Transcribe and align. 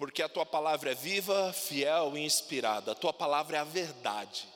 porque 0.00 0.22
a 0.22 0.30
tua 0.30 0.46
palavra 0.46 0.92
é 0.92 0.94
viva, 0.94 1.52
fiel 1.52 2.16
e 2.16 2.20
inspirada, 2.24 2.92
a 2.92 2.94
tua 2.94 3.12
palavra 3.12 3.58
é 3.58 3.60
a 3.60 3.64
verdade. 3.64 4.48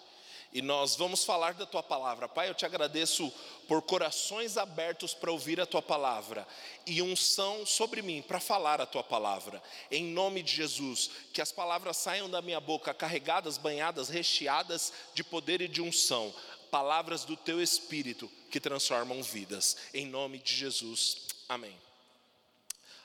E 0.51 0.63
nós 0.63 0.97
vamos 0.97 1.23
falar 1.23 1.53
da 1.53 1.67
tua 1.67 1.83
palavra. 1.83 2.27
Pai, 2.27 2.49
eu 2.49 2.55
te 2.55 2.65
agradeço 2.65 3.31
por 3.69 3.83
corações 3.83 4.57
abertos 4.57 5.13
para 5.13 5.31
ouvir 5.31 5.61
a 5.61 5.67
tua 5.67 5.83
palavra 5.83 6.49
e 6.87 7.03
unção 7.03 7.67
sobre 7.67 8.01
mim 8.01 8.23
para 8.23 8.41
falar 8.41 8.81
a 8.81 8.87
tua 8.87 9.05
palavra. 9.05 9.63
Em 9.91 10.05
nome 10.05 10.43
de 10.43 10.55
Jesus, 10.55 11.11
que 11.31 11.43
as 11.43 11.53
palavras 11.53 11.99
saiam 11.99 12.31
da 12.31 12.41
minha 12.41 12.61
boca 12.61 12.95
carregadas, 12.95 13.59
banhadas, 13.59 14.09
recheadas 14.09 14.95
de 15.13 15.23
poder 15.23 15.61
e 15.61 15.69
de 15.69 15.83
unção. 15.83 16.35
Palavras 16.71 17.27
do 17.27 17.37
teu 17.37 17.61
espírito 17.61 18.31
que 18.51 18.59
transformam 18.59 19.23
vidas. 19.23 19.77
Em 19.93 20.07
nome 20.07 20.39
de 20.39 20.55
Jesus. 20.55 21.19
Amém. 21.51 21.77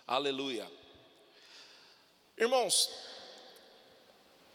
Aleluia. 0.08 0.79
Irmãos, 2.40 2.90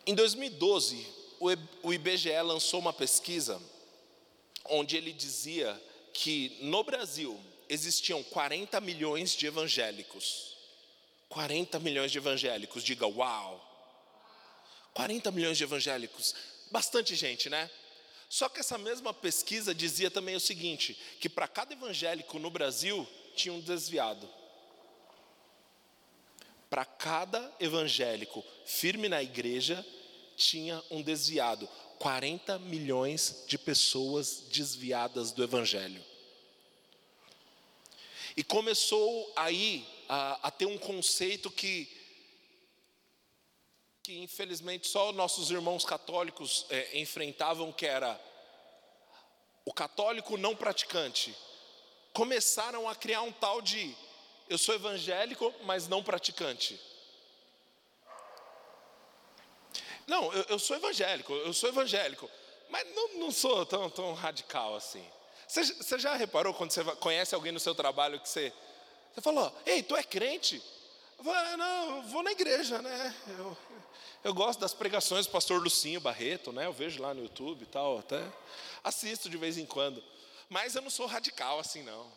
em 0.06 0.14
2012, 0.14 1.06
o 1.82 1.92
IBGE 1.92 2.41
lançou 2.41 2.80
uma 2.80 2.95
pesquisa 2.95 3.60
onde 4.64 4.96
ele 4.96 5.12
dizia 5.12 5.78
que 6.14 6.56
no 6.62 6.82
Brasil 6.82 7.38
existiam 7.68 8.22
40 8.22 8.80
milhões 8.80 9.32
de 9.32 9.46
evangélicos. 9.46 10.56
40 11.28 11.78
milhões 11.78 12.10
de 12.10 12.16
evangélicos, 12.16 12.82
diga 12.82 13.06
uau! 13.06 13.60
40 14.94 15.30
milhões 15.32 15.58
de 15.58 15.64
evangélicos, 15.64 16.34
bastante 16.70 17.14
gente, 17.14 17.50
né? 17.50 17.70
Só 18.30 18.48
que 18.48 18.60
essa 18.60 18.78
mesma 18.78 19.12
pesquisa 19.12 19.74
dizia 19.74 20.10
também 20.10 20.36
o 20.36 20.41
seguinte: 20.41 20.96
que 21.20 21.28
para 21.28 21.46
cada 21.46 21.74
evangélico 21.74 22.38
no 22.38 22.50
Brasil 22.50 23.06
tinha 23.36 23.52
um 23.52 23.60
desviado. 23.60 24.27
Para 26.74 26.84
cada 26.84 27.55
evangélico 27.60 28.45
firme 28.66 29.09
na 29.09 29.23
igreja 29.23 29.87
tinha 30.37 30.83
um 30.91 31.02
desviado. 31.02 31.69
40 32.00 32.58
milhões 32.58 33.44
de 33.47 33.56
pessoas 33.56 34.41
desviadas 34.50 35.31
do 35.31 35.44
Evangelho. 35.44 36.05
E 38.36 38.42
começou 38.42 39.33
aí 39.36 39.86
a, 40.08 40.48
a 40.48 40.50
ter 40.50 40.66
um 40.66 40.77
conceito 40.77 41.48
que, 41.48 41.89
que 44.03 44.19
infelizmente 44.19 44.88
só 44.88 45.12
nossos 45.12 45.53
irmãos 45.53 45.84
católicos 45.84 46.66
é, 46.70 46.98
enfrentavam, 46.98 47.72
que 47.72 47.86
era 47.86 48.20
o 49.64 49.72
católico 49.72 50.36
não 50.36 50.56
praticante. 50.56 51.33
Começaram 52.12 52.88
a 52.88 52.97
criar 52.97 53.22
um 53.22 53.31
tal 53.31 53.62
de 53.62 53.97
eu 54.48 54.59
sou 54.59 54.75
evangélico, 54.75 55.53
mas 55.62 55.89
não 55.89 56.03
praticante. 56.03 56.81
Não, 60.06 60.33
eu, 60.33 60.45
eu 60.50 60.59
sou 60.59 60.77
evangélico, 60.77 61.33
eu 61.33 61.53
sou 61.53 61.69
evangélico, 61.69 62.31
mas 62.69 62.87
não, 62.95 63.15
não 63.15 63.31
sou 63.31 63.65
tão, 63.65 63.89
tão 63.89 64.12
radical 64.12 64.77
assim. 64.77 65.05
Você, 65.48 65.65
você, 65.65 65.98
já 65.98 66.15
reparou 66.15 66.53
quando 66.55 66.72
você 66.72 66.84
conhece 66.97 67.34
alguém 67.34 67.53
no 67.53 67.61
seu 67.61 67.75
trabalho 67.75 68.20
que 68.20 68.28
você, 68.28 68.53
você 69.15 69.20
falou, 69.20 69.55
ei, 69.65 69.83
tu 69.83 69.97
é 69.97 70.03
crente? 70.03 70.62
Eu 71.19 71.25
falo, 71.25 71.37
ah, 71.37 71.56
não, 71.56 71.97
eu 71.97 72.03
vou 72.05 72.22
na 72.22 72.33
igreja, 72.33 72.81
né? 72.83 73.15
Eu, 73.28 73.56
eu 74.25 74.34
gosto 74.34 74.59
das 74.59 74.75
pregações 74.75 75.27
do 75.27 75.33
pastor 75.33 75.62
Lucinho 75.62 76.00
Barreto, 76.00 76.50
né? 76.53 76.67
Eu 76.67 76.72
vejo 76.72 77.00
lá 77.00 77.15
no 77.15 77.22
YouTube 77.22 77.62
e 77.62 77.67
tal, 77.67 77.98
até 77.98 78.22
assisto 78.83 79.31
de 79.31 79.37
vez 79.37 79.56
em 79.56 79.67
quando. 79.67 80.03
Mas 80.48 80.75
eu 80.75 80.83
não 80.83 80.91
sou 80.91 81.06
radical 81.06 81.59
assim, 81.59 81.83
não. 81.83 82.11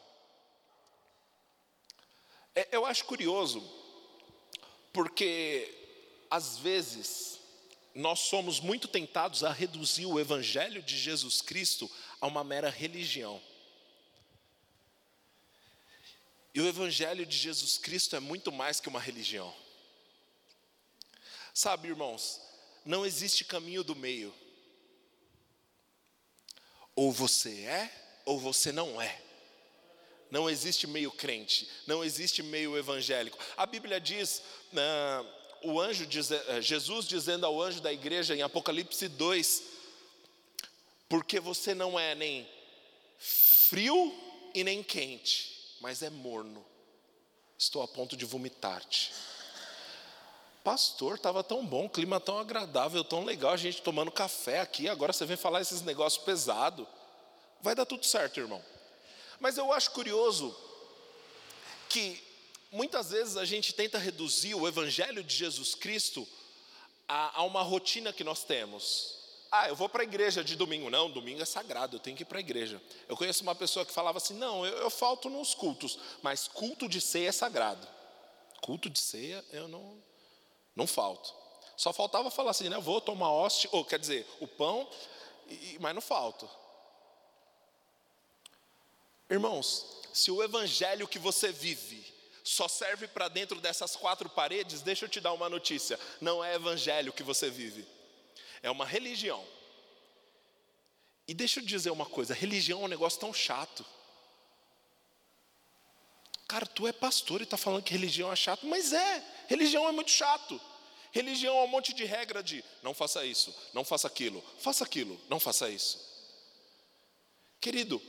É, 2.58 2.68
eu 2.72 2.88
acho 2.88 3.06
curioso, 3.06 3.62
porque 4.92 5.72
às 6.28 6.58
vezes 6.58 7.40
nós 7.94 8.22
somos 8.22 8.60
muito 8.60 8.88
tentados 8.88 9.44
a 9.44 9.52
reduzir 9.52 10.08
o 10.08 10.20
Evangelho 10.20 10.82
de 10.82 10.98
Jesus 10.98 11.40
Cristo 11.40 11.88
a 12.20 12.26
uma 12.26 12.44
mera 12.44 12.72
religião. 12.72 13.40
E 16.52 16.60
o 16.60 16.68
Evangelho 16.68 17.28
de 17.28 17.38
Jesus 17.38 17.78
Cristo 17.78 18.16
é 18.16 18.20
muito 18.20 18.52
mais 18.52 18.80
que 18.80 18.90
uma 18.90 19.00
religião. 19.00 19.56
Sabe, 21.54 21.90
irmãos, 21.90 22.42
não 22.84 23.06
existe 23.06 23.46
caminho 23.46 23.84
do 23.84 23.96
meio. 23.96 24.34
Ou 26.96 27.12
você 27.12 27.66
é, 27.66 28.22
ou 28.26 28.40
você 28.40 28.72
não 28.72 29.00
é. 29.00 29.27
Não 30.30 30.50
existe 30.50 30.86
meio 30.86 31.12
crente, 31.12 31.70
não 31.86 32.04
existe 32.04 32.44
meio 32.44 32.78
evangélico. 32.78 33.38
A 33.56 33.66
Bíblia 33.66 34.00
diz, 34.00 34.42
uh, 34.74 35.26
o 35.64 35.80
anjo 35.80 36.06
diz, 36.06 36.32
eh, 36.32 36.62
Jesus 36.62 37.08
dizendo 37.08 37.46
ao 37.46 37.62
anjo 37.62 37.82
da 37.82 37.92
igreja 37.92 38.36
em 38.36 38.42
Apocalipse 38.42 39.08
2: 39.08 39.64
Porque 41.08 41.40
você 41.40 41.74
não 41.74 41.98
é 41.98 42.14
nem 42.14 42.48
frio 43.18 44.14
e 44.54 44.64
nem 44.64 44.84
quente, 44.84 45.76
mas 45.80 46.02
é 46.02 46.10
morno. 46.10 46.66
Estou 47.58 47.82
a 47.82 47.88
ponto 47.88 48.16
de 48.16 48.26
vomitar-te. 48.26 49.14
Pastor, 50.64 51.16
estava 51.16 51.44
tão 51.44 51.66
bom, 51.66 51.88
clima 51.88 52.20
tão 52.20 52.38
agradável, 52.38 53.04
tão 53.04 53.24
legal, 53.24 53.54
a 53.54 53.58
gente 53.58 53.82
tomando 53.82 54.12
café 54.12 54.60
aqui, 54.60 54.90
agora 54.90 55.14
você 55.14 55.26
vem 55.26 55.38
falar 55.38 55.62
esses 55.62 55.82
negócios 55.82 56.22
pesados. 56.24 56.86
Vai 57.62 57.74
dar 57.74 57.86
tudo 57.86 58.06
certo, 58.06 58.40
irmão. 58.40 58.62
Mas 59.40 59.58
eu 59.58 59.72
acho 59.72 59.92
curioso 59.92 60.56
que 61.90 62.22
muitas 62.72 63.12
vezes 63.12 63.38
a 63.38 63.46
gente 63.46 63.74
tenta 63.74 63.98
reduzir 63.98 64.56
o 64.56 64.68
Evangelho 64.68 65.24
de 65.24 65.36
Jesus 65.36 65.76
Cristo 65.76 66.28
a, 67.08 67.40
a 67.40 67.44
uma 67.44 67.62
rotina 67.62 68.12
que 68.12 68.24
nós 68.24 68.44
temos. 68.44 69.16
Ah, 69.52 69.70
eu 69.70 69.76
vou 69.76 69.88
para 69.88 70.02
a 70.02 70.04
igreja 70.04 70.44
de 70.44 70.56
domingo. 70.56 70.90
Não, 70.90 71.10
domingo 71.10 71.42
é 71.42 71.46
sagrado, 71.46 71.96
eu 71.96 72.00
tenho 72.00 72.18
que 72.18 72.24
ir 72.24 72.26
para 72.26 72.38
a 72.38 72.42
igreja. 72.42 72.82
Eu 73.08 73.16
conheço 73.16 73.44
uma 73.44 73.56
pessoa 73.56 73.86
que 73.86 73.94
falava 73.94 74.18
assim: 74.18 74.34
não, 74.34 74.66
eu, 74.66 74.78
eu 74.80 74.90
falto 74.90 75.30
nos 75.30 75.54
cultos, 75.54 75.98
mas 76.22 76.48
culto 76.48 76.90
de 76.90 77.00
ceia 77.00 77.30
é 77.30 77.32
sagrado. 77.32 77.88
Culto 78.62 78.90
de 78.90 79.00
ceia 79.00 79.44
eu 79.52 79.68
não, 79.68 80.04
não 80.76 80.86
falto. 80.86 81.34
Só 81.78 81.94
faltava 81.94 82.30
falar 82.32 82.52
assim, 82.52 82.70
né? 82.70 82.76
Eu 82.76 82.82
vou 82.82 83.00
tomar 83.00 83.32
hoste, 83.32 83.70
ou 83.72 83.86
quer 83.86 84.00
dizer, 84.00 84.28
o 84.40 84.48
pão, 84.48 84.90
e, 85.48 85.78
mas 85.80 85.94
não 85.94 86.02
falto. 86.02 86.50
Irmãos, 89.30 89.86
se 90.14 90.32
o 90.32 90.42
evangelho 90.42 91.08
que 91.08 91.20
você 91.20 91.52
vive 91.52 92.06
só 92.44 92.68
serve 92.68 93.08
para 93.08 93.28
dentro 93.28 93.60
dessas 93.60 93.96
quatro 93.96 94.30
paredes, 94.30 94.82
deixa 94.82 95.06
eu 95.06 95.10
te 95.10 95.20
dar 95.20 95.34
uma 95.34 95.50
notícia: 95.50 96.00
não 96.22 96.44
é 96.44 96.56
evangelho 96.56 97.12
que 97.12 97.24
você 97.24 97.50
vive, 97.50 97.86
é 98.62 98.72
uma 98.72 98.86
religião. 98.86 99.46
E 101.28 101.34
deixa 101.34 101.60
eu 101.60 101.66
dizer 101.66 101.92
uma 101.92 102.06
coisa: 102.06 102.34
religião 102.34 102.82
é 102.82 102.86
um 102.86 102.90
negócio 102.90 103.20
tão 103.20 103.34
chato. 103.34 103.86
Cara, 106.48 106.66
tu 106.66 106.88
é 106.88 106.94
pastor 106.94 107.42
e 107.42 107.44
está 107.44 107.58
falando 107.58 107.84
que 107.84 107.92
religião 107.92 108.32
é 108.32 108.36
chato, 108.36 108.66
mas 108.66 108.94
é, 108.94 109.24
religião 109.48 109.88
é 109.88 109.92
muito 109.92 110.12
chato. 110.12 110.60
Religião 111.12 111.58
é 111.58 111.64
um 111.64 111.68
monte 111.68 111.94
de 111.94 112.06
regra 112.06 112.42
de 112.42 112.64
não 112.82 112.94
faça 112.94 113.26
isso, 113.26 113.54
não 113.74 113.84
faça 113.84 114.08
aquilo, 114.08 114.44
faça 114.60 114.84
aquilo, 114.84 115.20
não 115.28 115.40
faça 115.40 115.70
isso. 115.70 116.00
Querido, 117.60 118.02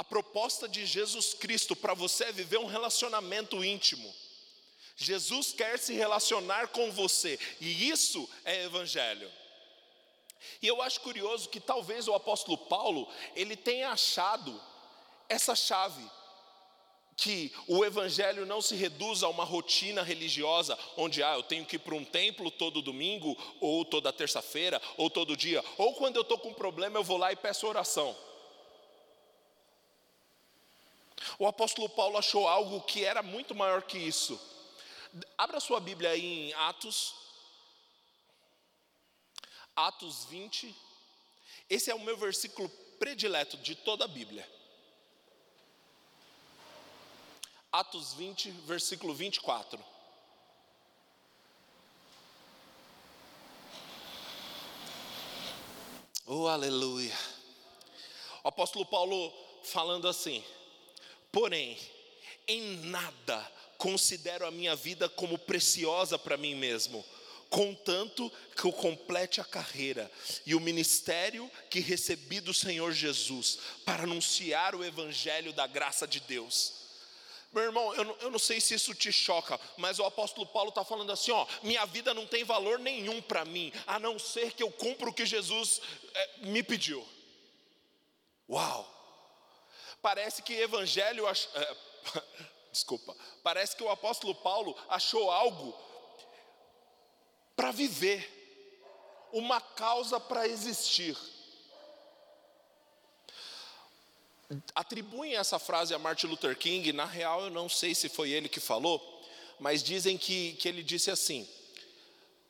a 0.00 0.04
proposta 0.04 0.66
de 0.66 0.86
Jesus 0.86 1.34
Cristo 1.34 1.76
para 1.76 1.92
você 1.92 2.24
é 2.24 2.32
viver 2.32 2.56
um 2.56 2.64
relacionamento 2.64 3.62
íntimo. 3.62 4.10
Jesus 4.96 5.52
quer 5.52 5.78
se 5.78 5.92
relacionar 5.92 6.68
com 6.68 6.90
você, 6.90 7.38
e 7.60 7.90
isso 7.90 8.26
é 8.42 8.64
evangelho. 8.64 9.30
E 10.62 10.66
eu 10.66 10.80
acho 10.80 11.02
curioso 11.02 11.50
que 11.50 11.60
talvez 11.60 12.08
o 12.08 12.14
apóstolo 12.14 12.56
Paulo, 12.56 13.06
ele 13.36 13.54
tenha 13.54 13.90
achado 13.90 14.58
essa 15.28 15.54
chave 15.54 16.02
que 17.14 17.52
o 17.68 17.84
evangelho 17.84 18.46
não 18.46 18.62
se 18.62 18.74
reduz 18.74 19.22
a 19.22 19.28
uma 19.28 19.44
rotina 19.44 20.02
religiosa, 20.02 20.78
onde 20.96 21.22
ah, 21.22 21.34
eu 21.34 21.42
tenho 21.42 21.66
que 21.66 21.76
ir 21.76 21.80
para 21.80 21.94
um 21.94 22.06
templo 22.06 22.50
todo 22.50 22.80
domingo, 22.80 23.36
ou 23.60 23.84
toda 23.84 24.10
terça-feira, 24.14 24.80
ou 24.96 25.10
todo 25.10 25.36
dia, 25.36 25.62
ou 25.76 25.92
quando 25.92 26.16
eu 26.16 26.22
estou 26.22 26.38
com 26.38 26.48
um 26.48 26.54
problema 26.54 26.98
eu 26.98 27.04
vou 27.04 27.18
lá 27.18 27.30
e 27.30 27.36
peço 27.36 27.66
oração. 27.66 28.16
O 31.38 31.46
apóstolo 31.46 31.88
Paulo 31.88 32.18
achou 32.18 32.48
algo 32.48 32.80
que 32.82 33.04
era 33.04 33.22
muito 33.22 33.54
maior 33.54 33.82
que 33.82 33.98
isso. 33.98 34.40
Abra 35.36 35.60
sua 35.60 35.80
Bíblia 35.80 36.10
aí 36.10 36.50
em 36.50 36.52
Atos, 36.54 37.14
Atos 39.74 40.24
20. 40.26 40.74
Esse 41.68 41.90
é 41.90 41.94
o 41.94 42.00
meu 42.00 42.16
versículo 42.16 42.68
predileto 42.98 43.56
de 43.56 43.74
toda 43.74 44.04
a 44.04 44.08
Bíblia. 44.08 44.48
Atos 47.72 48.14
20, 48.14 48.50
versículo 48.66 49.14
24. 49.14 49.82
Oh, 56.26 56.46
aleluia. 56.46 57.16
O 58.44 58.48
apóstolo 58.48 58.86
Paulo 58.86 59.32
falando 59.64 60.06
assim: 60.08 60.44
Porém, 61.32 61.78
em 62.46 62.76
nada 62.86 63.50
considero 63.78 64.46
a 64.46 64.50
minha 64.50 64.76
vida 64.76 65.08
como 65.08 65.38
preciosa 65.38 66.18
para 66.18 66.36
mim 66.36 66.54
mesmo, 66.54 67.02
contanto 67.48 68.30
que 68.54 68.64
eu 68.64 68.72
complete 68.72 69.40
a 69.40 69.44
carreira 69.44 70.10
e 70.44 70.54
o 70.54 70.60
ministério 70.60 71.50
que 71.70 71.80
recebi 71.80 72.40
do 72.40 72.52
Senhor 72.52 72.92
Jesus 72.92 73.58
para 73.84 74.02
anunciar 74.02 74.74
o 74.74 74.84
evangelho 74.84 75.52
da 75.52 75.66
graça 75.66 76.06
de 76.06 76.20
Deus. 76.20 76.74
Meu 77.52 77.64
irmão, 77.64 77.94
eu 77.94 78.04
não, 78.04 78.16
eu 78.20 78.30
não 78.30 78.38
sei 78.38 78.60
se 78.60 78.74
isso 78.74 78.94
te 78.94 79.10
choca, 79.10 79.58
mas 79.76 79.98
o 79.98 80.04
apóstolo 80.04 80.46
Paulo 80.46 80.68
está 80.68 80.84
falando 80.84 81.10
assim: 81.10 81.32
ó, 81.32 81.46
minha 81.62 81.84
vida 81.86 82.14
não 82.14 82.26
tem 82.26 82.44
valor 82.44 82.78
nenhum 82.78 83.20
para 83.20 83.44
mim, 83.44 83.72
a 83.86 83.98
não 83.98 84.18
ser 84.18 84.52
que 84.52 84.62
eu 84.62 84.70
cumpra 84.70 85.08
o 85.08 85.12
que 85.12 85.26
Jesus 85.26 85.80
é, 86.14 86.46
me 86.46 86.62
pediu. 86.62 87.04
Uau! 88.48 88.99
Parece 90.02 90.42
que 90.42 90.54
evangelho. 90.54 91.26
É, 91.28 91.76
desculpa. 92.72 93.16
Parece 93.42 93.76
que 93.76 93.82
o 93.82 93.90
apóstolo 93.90 94.34
Paulo 94.34 94.76
achou 94.88 95.30
algo 95.30 95.74
para 97.54 97.72
viver, 97.72 99.28
uma 99.32 99.60
causa 99.60 100.18
para 100.18 100.48
existir. 100.48 101.16
Atribuem 104.74 105.36
essa 105.36 105.58
frase 105.58 105.94
a 105.94 105.98
Martin 105.98 106.26
Luther 106.26 106.56
King, 106.56 106.92
na 106.92 107.04
real 107.04 107.42
eu 107.42 107.50
não 107.50 107.68
sei 107.68 107.94
se 107.94 108.08
foi 108.08 108.30
ele 108.30 108.48
que 108.48 108.58
falou, 108.58 109.00
mas 109.60 109.82
dizem 109.82 110.16
que, 110.16 110.54
que 110.54 110.68
ele 110.68 110.82
disse 110.82 111.10
assim: 111.10 111.46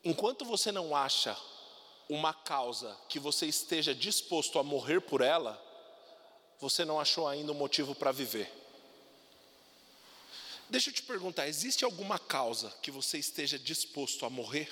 enquanto 0.03 0.45
você 0.45 0.71
não 0.71 0.95
acha 0.95 1.37
uma 2.09 2.33
causa 2.33 2.97
que 3.07 3.19
você 3.19 3.45
esteja 3.45 3.93
disposto 3.93 4.57
a 4.57 4.63
morrer 4.63 5.01
por 5.01 5.21
ela, 5.21 5.61
você 6.61 6.85
não 6.85 6.99
achou 6.99 7.27
ainda 7.27 7.51
um 7.51 7.55
motivo 7.55 7.95
para 7.95 8.11
viver. 8.11 8.49
Deixa 10.69 10.89
eu 10.89 10.93
te 10.93 11.01
perguntar: 11.01 11.47
existe 11.47 11.83
alguma 11.83 12.19
causa 12.19 12.69
que 12.81 12.91
você 12.91 13.17
esteja 13.17 13.57
disposto 13.57 14.25
a 14.25 14.29
morrer? 14.29 14.69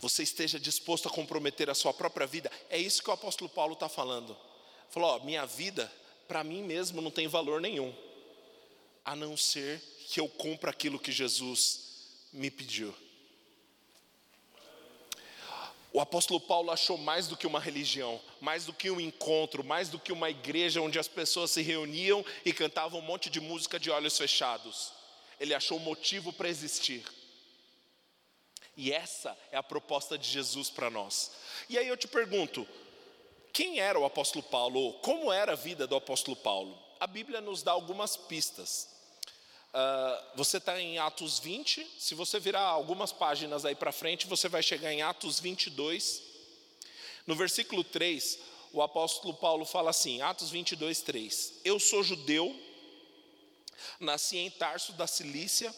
Você 0.00 0.22
esteja 0.22 0.60
disposto 0.60 1.08
a 1.08 1.10
comprometer 1.10 1.70
a 1.70 1.74
sua 1.74 1.94
própria 1.94 2.26
vida? 2.26 2.50
É 2.68 2.76
isso 2.76 3.02
que 3.02 3.08
o 3.08 3.14
apóstolo 3.14 3.48
Paulo 3.48 3.72
está 3.72 3.88
falando. 3.88 4.36
Falou: 4.90 5.10
ó, 5.10 5.24
minha 5.24 5.46
vida, 5.46 5.90
para 6.26 6.44
mim 6.44 6.62
mesmo, 6.62 7.00
não 7.00 7.10
tem 7.10 7.28
valor 7.28 7.60
nenhum, 7.60 7.94
a 9.04 9.14
não 9.14 9.36
ser 9.36 9.80
que 10.08 10.20
eu 10.20 10.28
cumpra 10.28 10.70
aquilo 10.70 10.98
que 10.98 11.12
Jesus 11.12 11.80
me 12.32 12.50
pediu. 12.50 12.94
O 15.94 16.00
apóstolo 16.00 16.40
Paulo 16.40 16.72
achou 16.72 16.98
mais 16.98 17.28
do 17.28 17.36
que 17.36 17.46
uma 17.46 17.60
religião, 17.60 18.20
mais 18.40 18.66
do 18.66 18.72
que 18.72 18.90
um 18.90 19.00
encontro, 19.00 19.62
mais 19.62 19.88
do 19.88 19.96
que 19.96 20.12
uma 20.12 20.28
igreja 20.28 20.80
onde 20.80 20.98
as 20.98 21.06
pessoas 21.06 21.52
se 21.52 21.62
reuniam 21.62 22.26
e 22.44 22.52
cantavam 22.52 22.98
um 22.98 23.02
monte 23.04 23.30
de 23.30 23.40
música 23.40 23.78
de 23.78 23.92
olhos 23.92 24.18
fechados. 24.18 24.92
Ele 25.38 25.54
achou 25.54 25.78
motivo 25.78 26.32
para 26.32 26.48
existir. 26.48 27.04
E 28.76 28.92
essa 28.92 29.38
é 29.52 29.56
a 29.56 29.62
proposta 29.62 30.18
de 30.18 30.28
Jesus 30.28 30.68
para 30.68 30.90
nós. 30.90 31.30
E 31.68 31.78
aí 31.78 31.86
eu 31.86 31.96
te 31.96 32.08
pergunto: 32.08 32.66
quem 33.52 33.78
era 33.78 33.96
o 33.96 34.04
apóstolo 34.04 34.42
Paulo? 34.42 34.94
Como 34.94 35.32
era 35.32 35.52
a 35.52 35.56
vida 35.56 35.86
do 35.86 35.94
apóstolo 35.94 36.36
Paulo? 36.36 36.76
A 36.98 37.06
Bíblia 37.06 37.40
nos 37.40 37.62
dá 37.62 37.70
algumas 37.70 38.16
pistas. 38.16 38.93
Uh, 39.74 40.36
você 40.36 40.58
está 40.58 40.80
em 40.80 40.98
Atos 40.98 41.40
20, 41.40 41.84
se 41.98 42.14
você 42.14 42.38
virar 42.38 42.60
algumas 42.60 43.10
páginas 43.10 43.64
aí 43.64 43.74
para 43.74 43.90
frente, 43.90 44.24
você 44.28 44.48
vai 44.48 44.62
chegar 44.62 44.92
em 44.92 45.02
Atos 45.02 45.40
22. 45.40 46.22
No 47.26 47.34
versículo 47.34 47.82
3, 47.82 48.38
o 48.72 48.80
apóstolo 48.80 49.34
Paulo 49.34 49.64
fala 49.64 49.90
assim, 49.90 50.22
Atos 50.22 50.48
22, 50.50 51.00
3: 51.00 51.54
Eu 51.64 51.80
sou 51.80 52.04
judeu, 52.04 52.54
nasci 53.98 54.36
em 54.36 54.48
Tarso 54.48 54.92
da 54.92 55.08
Cilícia, 55.08 55.74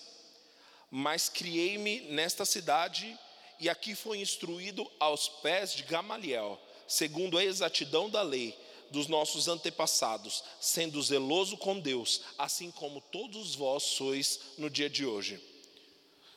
mas 0.90 1.30
criei-me 1.30 2.00
nesta 2.00 2.44
cidade 2.44 3.18
e 3.58 3.66
aqui 3.70 3.94
fui 3.94 4.18
instruído 4.18 4.86
aos 5.00 5.26
pés 5.26 5.74
de 5.74 5.84
Gamaliel, 5.84 6.60
segundo 6.86 7.38
a 7.38 7.44
exatidão 7.44 8.10
da 8.10 8.20
lei 8.20 8.54
dos 8.90 9.06
nossos 9.06 9.48
antepassados, 9.48 10.42
sendo 10.60 11.02
zeloso 11.02 11.56
com 11.56 11.78
Deus, 11.78 12.22
assim 12.38 12.70
como 12.70 13.00
todos 13.00 13.54
vós 13.54 13.82
sois 13.82 14.40
no 14.58 14.70
dia 14.70 14.88
de 14.88 15.04
hoje. 15.04 15.36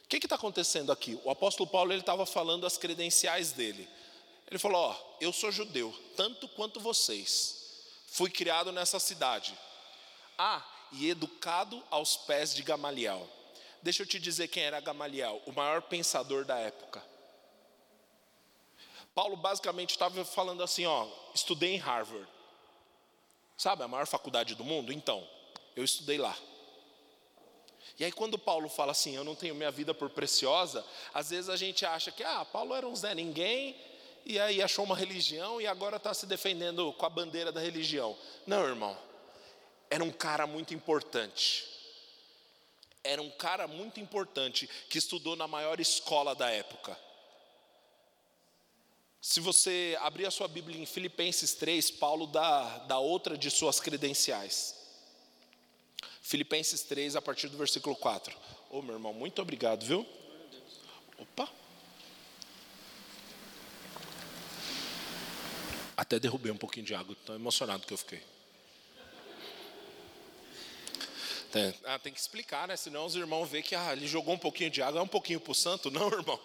O 0.03 0.07
que 0.07 0.17
está 0.17 0.35
acontecendo 0.35 0.91
aqui? 0.91 1.19
O 1.23 1.29
apóstolo 1.29 1.69
Paulo 1.69 1.91
ele 1.91 2.01
estava 2.01 2.25
falando 2.25 2.65
as 2.65 2.77
credenciais 2.77 3.51
dele. 3.51 3.87
Ele 4.49 4.57
falou: 4.57 4.81
ó, 4.81 4.95
eu 5.21 5.31
sou 5.31 5.51
judeu, 5.51 5.93
tanto 6.15 6.47
quanto 6.49 6.79
vocês. 6.79 7.85
Fui 8.07 8.29
criado 8.29 8.71
nessa 8.71 8.99
cidade. 8.99 9.53
Ah, 10.37 10.65
e 10.91 11.09
educado 11.09 11.83
aos 11.91 12.17
pés 12.17 12.55
de 12.55 12.63
Gamaliel. 12.63 13.27
Deixa 13.81 14.03
eu 14.03 14.07
te 14.07 14.19
dizer 14.19 14.47
quem 14.47 14.63
era 14.63 14.79
Gamaliel, 14.79 15.41
o 15.45 15.51
maior 15.51 15.83
pensador 15.83 16.43
da 16.43 16.57
época. 16.57 17.03
Paulo 19.13 19.35
basicamente 19.37 19.91
estava 19.91 20.23
falando 20.25 20.63
assim, 20.63 20.85
ó, 20.85 21.07
estudei 21.33 21.75
em 21.75 21.77
Harvard. 21.77 22.27
Sabe, 23.59 23.83
a 23.83 23.89
maior 23.89 24.07
faculdade 24.07 24.55
do 24.55 24.63
mundo? 24.63 24.93
Então, 24.93 25.27
eu 25.75 25.83
estudei 25.83 26.17
lá. 26.17 26.33
E 27.99 28.05
aí 28.05 28.11
quando 28.11 28.39
Paulo 28.39 28.69
fala 28.69 28.93
assim, 28.93 29.17
eu 29.17 29.23
não 29.25 29.35
tenho 29.35 29.53
minha 29.53 29.69
vida 29.69 29.93
por 29.93 30.09
preciosa, 30.09 30.85
às 31.13 31.29
vezes 31.31 31.49
a 31.49 31.57
gente 31.57 31.85
acha 31.85 32.09
que, 32.09 32.23
ah, 32.23 32.45
Paulo 32.45 32.73
era 32.73 32.87
um 32.87 32.95
Zé 32.95 33.13
Ninguém, 33.13 33.75
e 34.25 34.39
aí 34.39 34.61
achou 34.61 34.85
uma 34.85 34.95
religião 34.95 35.59
e 35.59 35.67
agora 35.67 35.97
está 35.97 36.13
se 36.13 36.25
defendendo 36.25 36.93
com 36.93 37.05
a 37.05 37.09
bandeira 37.09 37.51
da 37.51 37.59
religião. 37.59 38.15
Não, 38.47 38.63
irmão, 38.63 38.97
era 39.89 40.05
um 40.05 40.11
cara 40.11 40.47
muito 40.47 40.73
importante. 40.73 41.67
Era 43.03 43.21
um 43.21 43.29
cara 43.29 43.67
muito 43.67 43.99
importante 43.99 44.69
que 44.89 44.97
estudou 44.97 45.35
na 45.35 45.49
maior 45.49 45.81
escola 45.81 46.33
da 46.33 46.49
época. 46.49 46.97
Se 49.21 49.41
você 49.41 49.97
abrir 50.01 50.25
a 50.25 50.31
sua 50.31 50.47
Bíblia 50.47 50.81
em 50.81 50.85
Filipenses 50.85 51.53
3, 51.53 51.91
Paulo 51.91 52.25
dá, 52.25 52.79
dá 52.79 52.99
outra 52.99 53.37
de 53.37 53.51
suas 53.51 53.79
credenciais. 53.79 54.75
Filipenses 56.21 56.83
3, 56.83 57.15
a 57.15 57.21
partir 57.21 57.49
do 57.49 57.57
versículo 57.57 57.95
4. 57.95 58.35
Ô 58.69 58.77
oh, 58.77 58.81
meu 58.81 58.95
irmão, 58.95 59.13
muito 59.13 59.41
obrigado, 59.41 59.85
viu? 59.85 60.05
Opa! 61.17 61.49
Até 65.97 66.17
derrubei 66.17 66.51
um 66.51 66.57
pouquinho 66.57 66.85
de 66.85 66.95
água, 66.95 67.15
tão 67.25 67.35
emocionado 67.35 67.85
que 67.85 67.93
eu 67.93 67.97
fiquei. 67.97 68.21
Tem, 71.51 71.73
ah, 71.83 71.99
tem 71.99 72.13
que 72.13 72.19
explicar, 72.19 72.67
né? 72.67 72.77
Senão 72.77 73.05
os 73.05 73.15
irmãos 73.15 73.49
vê 73.49 73.61
que 73.61 73.75
ah, 73.75 73.91
ele 73.91 74.07
jogou 74.07 74.33
um 74.33 74.37
pouquinho 74.37 74.69
de 74.69 74.81
água, 74.81 75.01
é 75.01 75.03
um 75.03 75.07
pouquinho 75.07 75.41
para 75.41 75.51
o 75.51 75.55
santo. 75.55 75.91
Não, 75.91 76.07
irmão. 76.07 76.39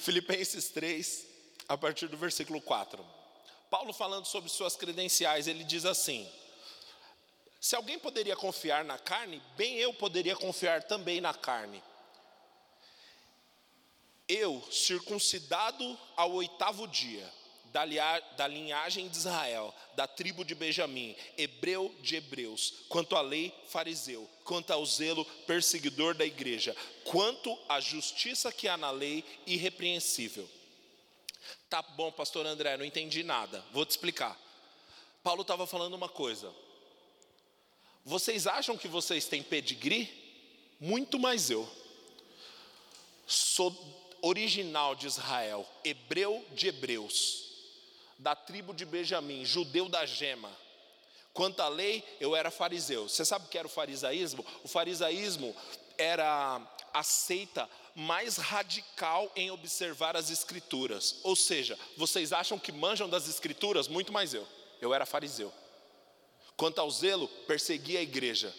Filipenses 0.00 0.70
3, 0.70 1.26
a 1.68 1.76
partir 1.76 2.08
do 2.08 2.16
versículo 2.16 2.60
4. 2.60 3.04
Paulo 3.68 3.92
falando 3.92 4.24
sobre 4.24 4.48
suas 4.48 4.74
credenciais, 4.74 5.46
ele 5.46 5.62
diz 5.62 5.84
assim: 5.84 6.26
Se 7.60 7.76
alguém 7.76 7.98
poderia 7.98 8.34
confiar 8.34 8.82
na 8.82 8.98
carne, 8.98 9.42
bem 9.56 9.76
eu 9.76 9.92
poderia 9.92 10.34
confiar 10.34 10.82
também 10.84 11.20
na 11.20 11.34
carne. 11.34 11.82
Eu, 14.26 14.66
circuncidado 14.72 15.98
ao 16.16 16.32
oitavo 16.32 16.88
dia, 16.88 17.30
da 17.72 18.48
linhagem 18.48 19.08
de 19.08 19.16
Israel, 19.16 19.72
da 19.94 20.06
tribo 20.06 20.44
de 20.44 20.54
Benjamim, 20.54 21.14
hebreu 21.36 21.94
de 22.00 22.16
hebreus, 22.16 22.74
quanto 22.88 23.14
à 23.14 23.20
lei, 23.20 23.54
fariseu, 23.68 24.28
quanto 24.44 24.72
ao 24.72 24.84
zelo, 24.84 25.24
perseguidor 25.46 26.14
da 26.14 26.26
igreja, 26.26 26.76
quanto 27.04 27.56
à 27.68 27.80
justiça 27.80 28.52
que 28.52 28.66
há 28.66 28.76
na 28.76 28.90
lei, 28.90 29.24
irrepreensível. 29.46 30.48
Tá 31.68 31.80
bom, 31.80 32.10
pastor 32.10 32.44
André, 32.44 32.76
não 32.76 32.84
entendi 32.84 33.22
nada, 33.22 33.64
vou 33.72 33.86
te 33.86 33.90
explicar. 33.90 34.38
Paulo 35.22 35.42
estava 35.42 35.66
falando 35.66 35.94
uma 35.94 36.08
coisa. 36.08 36.52
Vocês 38.04 38.46
acham 38.46 38.76
que 38.76 38.88
vocês 38.88 39.26
têm 39.26 39.42
pedigree? 39.42 40.08
Muito 40.80 41.18
mais 41.18 41.50
eu. 41.50 41.70
Sou 43.26 43.76
original 44.22 44.96
de 44.96 45.06
Israel, 45.06 45.68
hebreu 45.84 46.44
de 46.52 46.68
hebreus 46.68 47.49
da 48.20 48.34
tribo 48.36 48.74
de 48.74 48.84
Benjamim, 48.84 49.44
judeu 49.44 49.88
da 49.88 50.04
gema. 50.04 50.50
Quanto 51.32 51.60
à 51.60 51.68
lei, 51.68 52.04
eu 52.20 52.36
era 52.36 52.50
fariseu. 52.50 53.08
Você 53.08 53.24
sabe 53.24 53.46
o 53.46 53.48
que 53.48 53.56
era 53.56 53.66
o 53.66 53.70
farisaísmo? 53.70 54.44
O 54.62 54.68
farisaísmo 54.68 55.56
era 55.96 56.60
a 56.92 57.02
seita 57.02 57.68
mais 57.94 58.36
radical 58.36 59.30
em 59.34 59.50
observar 59.50 60.16
as 60.16 60.28
escrituras. 60.30 61.20
Ou 61.22 61.34
seja, 61.34 61.78
vocês 61.96 62.32
acham 62.32 62.58
que 62.58 62.72
manjam 62.72 63.08
das 63.08 63.26
escrituras? 63.26 63.88
Muito 63.88 64.12
mais 64.12 64.34
eu. 64.34 64.46
Eu 64.80 64.92
era 64.92 65.06
fariseu. 65.06 65.52
Quanto 66.56 66.78
ao 66.78 66.90
zelo, 66.90 67.26
perseguia 67.46 68.00
a 68.00 68.02
igreja. 68.02 68.54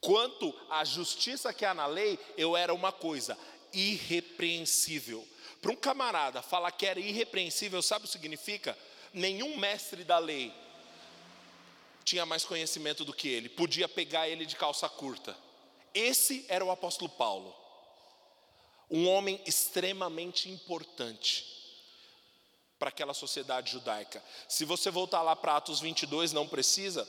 Quanto 0.00 0.52
à 0.68 0.84
justiça 0.84 1.52
que 1.52 1.64
há 1.64 1.72
na 1.72 1.86
lei, 1.86 2.18
eu 2.36 2.56
era 2.56 2.74
uma 2.74 2.90
coisa 2.90 3.38
irrepreensível 3.72 5.26
Para 5.62 5.70
um 5.70 5.76
camarada 5.76 6.42
falar 6.42 6.72
que 6.72 6.84
era 6.84 6.98
irrepreensível, 6.98 7.80
sabe 7.80 8.04
o 8.04 8.08
que 8.08 8.12
significa? 8.12 8.76
Nenhum 9.14 9.56
mestre 9.56 10.02
da 10.02 10.18
lei 10.18 10.52
tinha 12.04 12.26
mais 12.26 12.44
conhecimento 12.44 13.04
do 13.04 13.14
que 13.14 13.28
ele, 13.28 13.48
podia 13.48 13.88
pegar 13.88 14.28
ele 14.28 14.44
de 14.44 14.56
calça 14.56 14.88
curta. 14.88 15.36
Esse 15.94 16.44
era 16.48 16.64
o 16.64 16.70
apóstolo 16.72 17.08
Paulo, 17.08 17.54
um 18.90 19.08
homem 19.08 19.40
extremamente 19.46 20.50
importante 20.50 21.46
para 22.76 22.88
aquela 22.88 23.14
sociedade 23.14 23.70
judaica. 23.70 24.20
Se 24.48 24.64
você 24.64 24.90
voltar 24.90 25.22
lá 25.22 25.36
para 25.36 25.56
Atos 25.56 25.78
22, 25.78 26.32
não 26.32 26.48
precisa, 26.48 27.08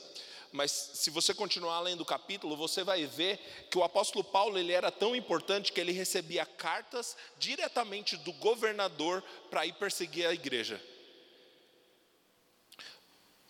mas 0.54 0.70
se 0.70 1.10
você 1.10 1.34
continuar 1.34 1.80
lendo 1.80 2.02
o 2.02 2.06
capítulo, 2.06 2.56
você 2.56 2.84
vai 2.84 3.04
ver 3.06 3.66
que 3.68 3.76
o 3.76 3.82
apóstolo 3.82 4.22
Paulo 4.22 4.56
ele 4.56 4.72
era 4.72 4.88
tão 4.88 5.16
importante 5.16 5.72
que 5.72 5.80
ele 5.80 5.90
recebia 5.90 6.46
cartas 6.46 7.16
diretamente 7.40 8.16
do 8.18 8.32
governador 8.34 9.20
para 9.50 9.66
ir 9.66 9.72
perseguir 9.72 10.28
a 10.28 10.32
igreja. 10.32 10.80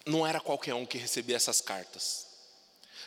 Não 0.07 0.27
era 0.27 0.41
qualquer 0.41 0.73
um 0.73 0.87
que 0.87 0.97
recebia 0.97 1.37
essas 1.37 1.61
cartas. 1.61 2.27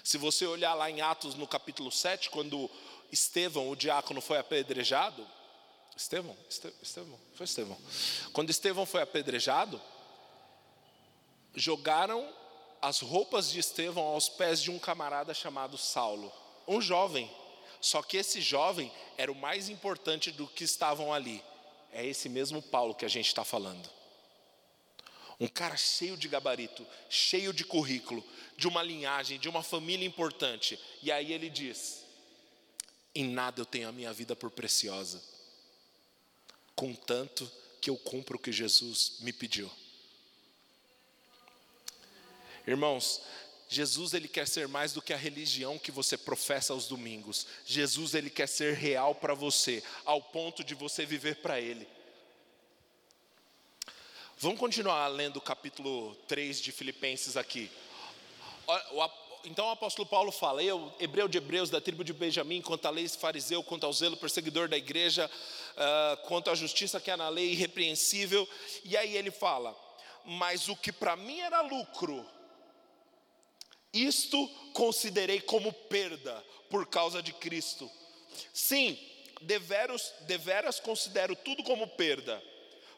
Se 0.03 0.19
você 0.19 0.45
olhar 0.45 0.75
lá 0.75 0.91
em 0.91 1.01
Atos 1.01 1.33
no 1.33 1.47
capítulo 1.47 1.91
7, 1.91 2.29
quando 2.29 2.69
Estevão, 3.11 3.67
o 3.67 3.75
diácono, 3.75 4.21
foi 4.21 4.37
apedrejado, 4.37 5.27
Estevão, 5.95 6.37
Estevão, 6.83 7.19
foi 7.33 7.45
Estevão. 7.45 7.77
Quando 8.31 8.51
Estevão 8.51 8.85
foi 8.85 9.01
apedrejado, 9.01 9.81
jogaram 11.55 12.31
as 12.81 12.99
roupas 12.99 13.51
de 13.51 13.59
Estevão 13.59 14.03
aos 14.03 14.29
pés 14.29 14.61
de 14.61 14.71
um 14.71 14.79
camarada 14.79 15.33
chamado 15.33 15.77
Saulo, 15.77 16.31
um 16.67 16.81
jovem. 16.81 17.29
Só 17.79 18.01
que 18.01 18.17
esse 18.17 18.41
jovem 18.41 18.91
era 19.17 19.31
o 19.31 19.35
mais 19.35 19.69
importante 19.69 20.31
do 20.31 20.47
que 20.47 20.63
estavam 20.63 21.13
ali. 21.13 21.43
É 21.91 22.05
esse 22.05 22.27
mesmo 22.29 22.61
Paulo 22.61 22.95
que 22.95 23.05
a 23.05 23.09
gente 23.09 23.27
está 23.27 23.43
falando. 23.43 23.89
Um 25.39 25.47
cara 25.47 25.77
cheio 25.77 26.17
de 26.17 26.27
gabarito, 26.27 26.85
cheio 27.09 27.53
de 27.53 27.63
currículo, 27.63 28.23
de 28.57 28.67
uma 28.67 28.81
linhagem, 28.81 29.39
de 29.39 29.47
uma 29.47 29.61
família 29.61 30.05
importante. 30.05 30.79
E 31.03 31.11
aí 31.11 31.31
ele 31.31 31.49
diz: 31.49 32.03
Em 33.13 33.23
nada 33.23 33.61
eu 33.61 33.65
tenho 33.65 33.87
a 33.87 33.91
minha 33.91 34.11
vida 34.11 34.35
por 34.35 34.49
preciosa, 34.49 35.21
contanto 36.75 37.49
que 37.79 37.89
eu 37.89 37.97
cumpro 37.97 38.37
o 38.37 38.39
que 38.39 38.51
Jesus 38.51 39.17
me 39.19 39.31
pediu. 39.31 39.71
Irmãos, 42.67 43.21
Jesus 43.69 44.13
ele 44.13 44.27
quer 44.27 44.45
ser 44.45 44.67
mais 44.67 44.91
do 44.91 45.01
que 45.01 45.13
a 45.13 45.17
religião 45.17 45.79
que 45.79 45.91
você 45.91 46.17
professa 46.17 46.73
aos 46.73 46.87
domingos. 46.87 47.47
Jesus 47.65 48.13
ele 48.13 48.29
quer 48.29 48.47
ser 48.47 48.73
real 48.73 49.15
para 49.15 49.33
você, 49.33 49.81
ao 50.03 50.21
ponto 50.21 50.63
de 50.63 50.75
você 50.75 51.05
viver 51.05 51.37
para 51.37 51.61
ele. 51.61 51.87
Vamos 54.37 54.59
continuar 54.59 55.07
lendo 55.07 55.37
o 55.37 55.41
capítulo 55.41 56.13
3 56.27 56.61
de 56.61 56.71
Filipenses 56.71 57.35
aqui. 57.35 57.71
Então 59.45 59.67
o 59.67 59.71
apóstolo 59.71 60.07
Paulo 60.07 60.31
fala, 60.31 60.61
eu, 60.61 60.93
hebreu 60.99 61.27
de 61.27 61.37
hebreus, 61.37 61.69
da 61.69 61.79
tribo 61.79 62.03
de 62.03 62.11
Benjamim, 62.11 62.61
quanto 62.61 62.85
à 62.85 62.89
lei 62.89 63.07
fariseu, 63.07 63.63
quanto 63.63 63.85
ao 63.85 63.93
zelo 63.93 64.17
perseguidor 64.17 64.67
da 64.67 64.77
igreja, 64.77 65.31
uh, 65.73 66.27
quanto 66.27 66.49
à 66.49 66.55
justiça 66.55 66.99
que 66.99 67.09
há 67.09 67.15
na 67.15 67.29
lei 67.29 67.51
irrepreensível. 67.53 68.47
E 68.83 68.97
aí 68.97 69.15
ele 69.15 69.31
fala, 69.31 69.75
mas 70.25 70.67
o 70.67 70.75
que 70.75 70.91
para 70.91 71.15
mim 71.15 71.39
era 71.39 71.61
lucro, 71.61 72.25
isto 74.05 74.47
considerei 74.73 75.41
como 75.41 75.71
perda 75.71 76.43
por 76.69 76.85
causa 76.87 77.21
de 77.21 77.33
Cristo. 77.33 77.89
Sim, 78.53 78.97
deveros, 79.41 80.13
deveras 80.21 80.79
considero 80.79 81.35
tudo 81.35 81.63
como 81.63 81.87
perda, 81.87 82.41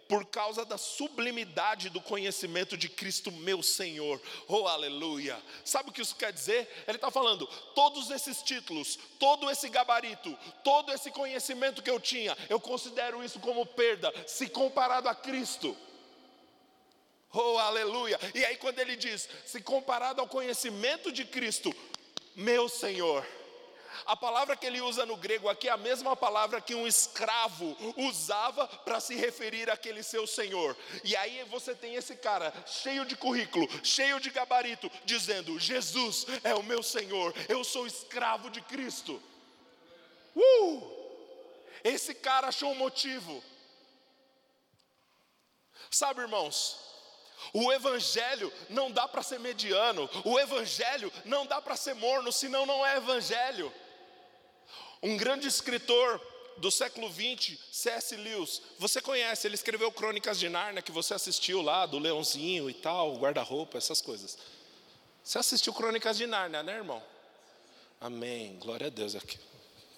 por 0.07 0.25
causa 0.25 0.65
da 0.65 0.75
sublimidade 0.77 1.89
do 1.89 2.01
conhecimento 2.01 2.75
de 2.75 2.89
Cristo, 2.89 3.31
meu 3.31 3.61
Senhor. 3.61 4.19
Oh, 4.47 4.67
aleluia! 4.67 5.39
Sabe 5.63 5.89
o 5.89 5.93
que 5.93 6.01
isso 6.01 6.15
quer 6.15 6.33
dizer? 6.33 6.67
Ele 6.87 6.97
está 6.97 7.11
falando, 7.11 7.45
todos 7.75 8.09
esses 8.09 8.41
títulos, 8.41 8.97
todo 9.19 9.51
esse 9.51 9.69
gabarito, 9.69 10.35
todo 10.63 10.91
esse 10.91 11.11
conhecimento 11.11 11.83
que 11.83 11.91
eu 11.91 11.99
tinha, 11.99 12.35
eu 12.49 12.59
considero 12.59 13.23
isso 13.23 13.39
como 13.39 13.65
perda, 13.67 14.11
se 14.25 14.49
comparado 14.49 15.07
a 15.07 15.13
Cristo. 15.13 15.77
Oh, 17.31 17.57
aleluia! 17.57 18.19
E 18.33 18.43
aí, 18.43 18.57
quando 18.57 18.79
ele 18.79 18.95
diz, 18.95 19.29
se 19.45 19.61
comparado 19.61 20.19
ao 20.19 20.27
conhecimento 20.27 21.11
de 21.11 21.23
Cristo, 21.23 21.73
meu 22.35 22.67
Senhor, 22.67 23.25
a 24.05 24.15
palavra 24.15 24.55
que 24.55 24.65
ele 24.65 24.81
usa 24.81 25.05
no 25.05 25.15
grego 25.15 25.49
aqui 25.49 25.67
é 25.67 25.71
a 25.71 25.77
mesma 25.77 26.15
palavra 26.15 26.61
que 26.61 26.73
um 26.73 26.87
escravo 26.87 27.77
usava 27.95 28.67
para 28.67 28.99
se 28.99 29.15
referir 29.15 29.69
àquele 29.69 30.01
seu 30.01 30.25
senhor. 30.25 30.75
E 31.03 31.15
aí 31.15 31.43
você 31.49 31.75
tem 31.75 31.95
esse 31.95 32.15
cara 32.15 32.53
cheio 32.65 33.05
de 33.05 33.15
currículo, 33.15 33.67
cheio 33.83 34.19
de 34.19 34.29
gabarito, 34.29 34.89
dizendo: 35.05 35.59
Jesus 35.59 36.25
é 36.43 36.55
o 36.55 36.63
meu 36.63 36.81
senhor, 36.81 37.33
eu 37.47 37.63
sou 37.63 37.85
escravo 37.85 38.49
de 38.49 38.61
Cristo. 38.61 39.21
Uh! 40.35 40.99
Esse 41.83 42.13
cara 42.13 42.47
achou 42.47 42.71
um 42.71 42.75
motivo. 42.75 43.43
Sabe, 45.91 46.21
irmãos, 46.21 46.88
o 47.53 47.71
evangelho 47.71 48.51
não 48.69 48.91
dá 48.91 49.07
para 49.07 49.23
ser 49.23 49.39
mediano, 49.39 50.09
o 50.23 50.39
evangelho 50.39 51.11
não 51.25 51.45
dá 51.45 51.61
para 51.61 51.75
ser 51.75 51.95
morno, 51.95 52.31
senão 52.31 52.65
não 52.65 52.85
é 52.85 52.97
evangelho. 52.97 53.71
Um 55.01 55.15
grande 55.17 55.47
escritor 55.47 56.21
do 56.57 56.69
século 56.69 57.09
XX, 57.09 57.57
C.S. 57.71 58.15
Lewis, 58.15 58.61
você 58.77 59.01
conhece, 59.01 59.47
ele 59.47 59.55
escreveu 59.55 59.91
Crônicas 59.91 60.37
de 60.37 60.49
Nárnia, 60.49 60.81
que 60.81 60.91
você 60.91 61.13
assistiu 61.13 61.61
lá, 61.61 61.85
do 61.85 61.97
Leãozinho 61.97 62.69
e 62.69 62.73
tal, 62.73 63.15
guarda-roupa, 63.17 63.77
essas 63.77 64.01
coisas. 64.01 64.37
Você 65.23 65.37
assistiu 65.37 65.73
Crônicas 65.73 66.17
de 66.17 66.27
Nárnia, 66.27 66.61
né, 66.61 66.75
irmão? 66.75 67.01
Amém, 68.01 68.57
glória 68.59 68.87
a 68.87 68.89
Deus. 68.89 69.15
Aqui. 69.15 69.39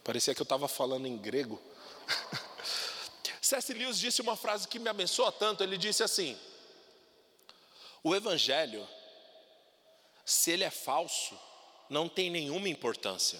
Parecia 0.03 0.33
que 0.33 0.41
eu 0.41 0.43
estava 0.43 0.67
falando 0.67 1.07
em 1.07 1.17
grego. 1.17 1.59
C.S. 3.41 3.73
Lewis 3.73 3.99
disse 3.99 4.21
uma 4.21 4.35
frase 4.35 4.67
que 4.67 4.79
me 4.79 4.89
abençoa 4.89 5.31
tanto, 5.31 5.63
ele 5.63 5.77
disse 5.77 6.03
assim, 6.03 6.37
o 8.03 8.15
Evangelho, 8.15 8.87
se 10.25 10.51
ele 10.51 10.63
é 10.63 10.71
falso, 10.71 11.37
não 11.89 12.07
tem 12.07 12.29
nenhuma 12.29 12.69
importância. 12.69 13.39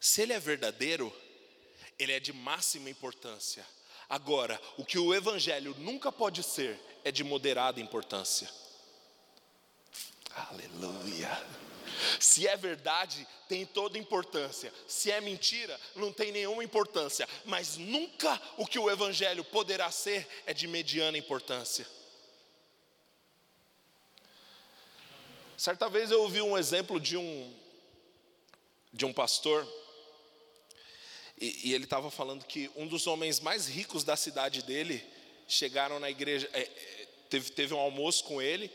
Se 0.00 0.22
ele 0.22 0.32
é 0.32 0.38
verdadeiro, 0.38 1.12
ele 1.98 2.12
é 2.12 2.20
de 2.20 2.32
máxima 2.32 2.88
importância. 2.88 3.66
Agora, 4.08 4.60
o 4.76 4.84
que 4.84 4.98
o 4.98 5.14
Evangelho 5.14 5.74
nunca 5.78 6.12
pode 6.12 6.42
ser 6.42 6.80
é 7.04 7.10
de 7.10 7.24
moderada 7.24 7.80
importância. 7.80 8.48
Aleluia. 10.34 11.30
Se 12.20 12.46
é 12.46 12.56
verdade, 12.56 13.26
tem 13.48 13.66
toda 13.66 13.98
importância. 13.98 14.72
Se 14.86 15.10
é 15.10 15.20
mentira, 15.20 15.78
não 15.96 16.12
tem 16.12 16.30
nenhuma 16.30 16.62
importância. 16.62 17.28
Mas 17.44 17.76
nunca 17.76 18.40
o 18.56 18.66
que 18.66 18.78
o 18.78 18.90
Evangelho 18.90 19.42
poderá 19.44 19.90
ser 19.90 20.26
é 20.46 20.54
de 20.54 20.68
mediana 20.68 21.18
importância. 21.18 21.86
Certa 25.58 25.88
vez 25.88 26.12
eu 26.12 26.22
ouvi 26.22 26.40
um 26.40 26.56
exemplo 26.56 27.00
de 27.00 27.16
um, 27.16 27.52
de 28.92 29.04
um 29.04 29.12
pastor, 29.12 29.66
e, 31.36 31.70
e 31.70 31.74
ele 31.74 31.82
estava 31.82 32.12
falando 32.12 32.44
que 32.44 32.70
um 32.76 32.86
dos 32.86 33.08
homens 33.08 33.40
mais 33.40 33.66
ricos 33.66 34.04
da 34.04 34.14
cidade 34.14 34.62
dele 34.62 35.04
chegaram 35.48 35.98
na 35.98 36.08
igreja, 36.08 36.48
é, 36.52 36.60
é, 36.60 37.08
teve, 37.28 37.50
teve 37.50 37.74
um 37.74 37.78
almoço 37.80 38.22
com 38.22 38.40
ele, 38.40 38.70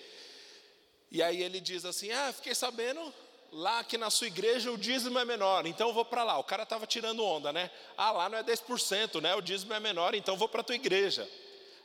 e 1.10 1.24
aí 1.24 1.42
ele 1.42 1.62
diz 1.62 1.86
assim: 1.86 2.12
Ah, 2.12 2.34
fiquei 2.34 2.54
sabendo 2.54 3.13
lá 3.54 3.82
que 3.86 3.98
na 3.98 4.10
sua 4.10 4.28
igreja 4.28 4.70
o 4.70 4.78
dízimo 4.78 5.18
é 5.18 5.24
menor, 5.24 5.66
então 5.66 5.88
eu 5.88 5.94
vou 5.94 6.04
para 6.04 6.25
lá. 6.25 6.38
O 6.38 6.44
cara 6.44 6.63
estava 6.63 6.86
tirando 6.86 7.24
onda, 7.24 7.54
né? 7.54 7.72
Ah, 7.96 8.12
lá 8.12 8.28
não 8.28 8.40
é 8.40 8.44
10%, 8.44 9.22
né? 9.22 9.34
O 9.36 9.42
dízimo 9.42 9.74
é 9.74 9.80
menor, 9.80 10.13
então 10.16 10.34
eu 10.34 10.38
vou 10.38 10.50
para 10.50 10.60
a 10.60 10.66
tua 10.66 10.75
igreja. 10.75 11.25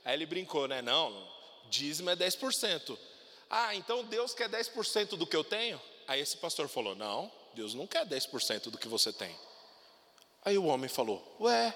Aí 0.04 0.14
ele 0.14 0.26
brincou, 0.26 0.66
né? 0.66 0.82
Não, 0.82 1.24
dízimo 1.70 2.10
é 2.10 2.16
10%. 2.16 2.98
Ah, 3.50 3.74
então 3.74 4.04
Deus 4.04 4.34
quer 4.34 4.48
10% 4.48 5.16
do 5.16 5.26
que 5.26 5.36
eu 5.36 5.44
tenho? 5.44 5.80
Aí 6.06 6.20
esse 6.20 6.36
pastor 6.36 6.68
falou: 6.68 6.94
Não, 6.94 7.30
Deus 7.54 7.74
não 7.74 7.86
quer 7.86 8.06
10% 8.06 8.70
do 8.70 8.78
que 8.78 8.88
você 8.88 9.12
tem. 9.12 9.34
Aí 10.44 10.58
o 10.58 10.64
homem 10.64 10.88
falou: 10.88 11.36
Ué, 11.40 11.74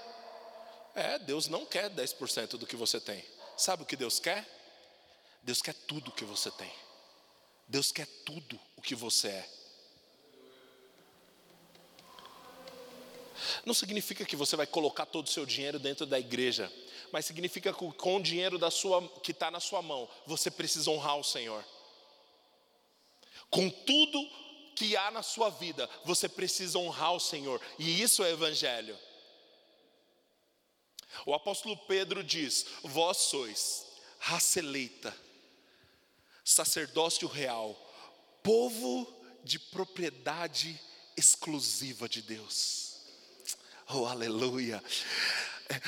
é, 0.94 1.18
Deus 1.18 1.48
não 1.48 1.64
quer 1.64 1.90
10% 1.90 2.58
do 2.58 2.66
que 2.66 2.76
você 2.76 3.00
tem. 3.00 3.24
Sabe 3.56 3.82
o 3.82 3.86
que 3.86 3.96
Deus 3.96 4.18
quer? 4.18 4.46
Deus 5.42 5.60
quer 5.60 5.74
tudo 5.74 6.08
o 6.08 6.14
que 6.14 6.24
você 6.24 6.50
tem. 6.50 6.72
Deus 7.66 7.90
quer 7.90 8.06
tudo 8.24 8.60
o 8.76 8.82
que 8.82 8.94
você 8.94 9.28
é. 9.28 9.48
Não 13.64 13.74
significa 13.74 14.24
que 14.24 14.36
você 14.36 14.56
vai 14.56 14.66
colocar 14.66 15.06
todo 15.06 15.26
o 15.26 15.30
seu 15.30 15.46
dinheiro 15.46 15.78
dentro 15.78 16.06
da 16.06 16.18
igreja 16.18 16.72
mas 17.12 17.26
significa 17.26 17.72
que 17.72 17.92
com 17.92 18.16
o 18.16 18.22
dinheiro 18.22 18.58
da 18.58 18.70
sua, 18.70 19.06
que 19.22 19.32
está 19.32 19.50
na 19.50 19.60
sua 19.60 19.82
mão, 19.82 20.08
você 20.26 20.50
precisa 20.50 20.90
honrar 20.90 21.18
o 21.18 21.24
Senhor. 21.24 21.62
Com 23.50 23.68
tudo 23.68 24.18
que 24.74 24.96
há 24.96 25.10
na 25.10 25.22
sua 25.22 25.50
vida, 25.50 25.88
você 26.04 26.26
precisa 26.26 26.78
honrar 26.78 27.12
o 27.12 27.20
Senhor, 27.20 27.60
e 27.78 28.02
isso 28.02 28.24
é 28.24 28.30
Evangelho. 28.30 28.98
O 31.26 31.34
apóstolo 31.34 31.76
Pedro 31.86 32.24
diz: 32.24 32.66
Vós 32.82 33.18
sois 33.18 33.86
raça 34.18 34.60
eleita, 34.60 35.14
sacerdócio 36.42 37.28
real, 37.28 37.76
povo 38.42 39.06
de 39.44 39.58
propriedade 39.58 40.80
exclusiva 41.14 42.08
de 42.08 42.22
Deus. 42.22 43.02
Oh, 43.88 44.06
aleluia. 44.06 44.82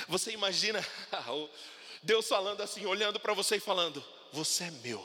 Você 0.09 0.33
imagina 0.33 0.85
Deus 2.03 2.29
falando 2.29 2.62
assim, 2.62 2.85
olhando 2.87 3.19
para 3.19 3.35
você 3.35 3.57
e 3.57 3.61
falando: 3.61 4.05
Você 4.33 4.64
é 4.64 4.71
meu, 4.71 5.05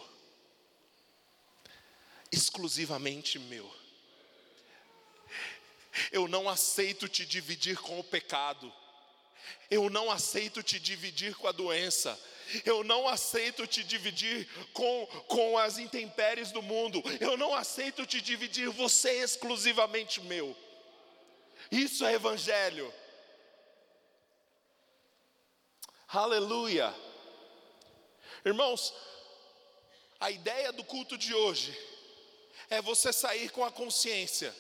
exclusivamente 2.32 3.40
meu. 3.40 3.80
Eu 6.12 6.28
não 6.28 6.48
aceito 6.48 7.08
te 7.08 7.26
dividir 7.26 7.78
com 7.78 8.00
o 8.00 8.04
pecado. 8.04 8.72
Eu 9.70 9.90
não 9.90 10.10
aceito 10.10 10.64
te 10.64 10.80
dividir 10.80 11.36
com 11.36 11.48
a 11.48 11.52
doença. 11.52 12.20
Eu 12.66 12.84
não 12.84 13.08
aceito 13.08 13.68
te 13.68 13.84
dividir 13.84 14.48
com, 14.74 15.06
com 15.28 15.58
as 15.58 15.78
intempéries 15.78 16.52
do 16.52 16.62
mundo. 16.62 17.04
Eu 17.20 17.38
não 17.38 17.54
aceito 17.54 18.06
te 18.06 18.22
dividir, 18.22 18.70
você 18.70 19.10
é 19.10 19.24
exclusivamente 19.24 20.22
meu. 20.22 20.56
Isso 21.72 22.06
é 22.06 22.14
evangelho. 22.14 22.92
Aleluia. 26.12 26.92
Irmãos, 28.44 28.92
a 30.20 30.32
ideia 30.32 30.72
do 30.74 30.84
culto 30.84 31.16
de 31.16 31.36
hoje 31.36 31.78
é 32.68 32.82
você 32.82 33.14
sair 33.14 33.52
com 33.52 33.64
a 33.64 33.72
consciência 33.72 34.56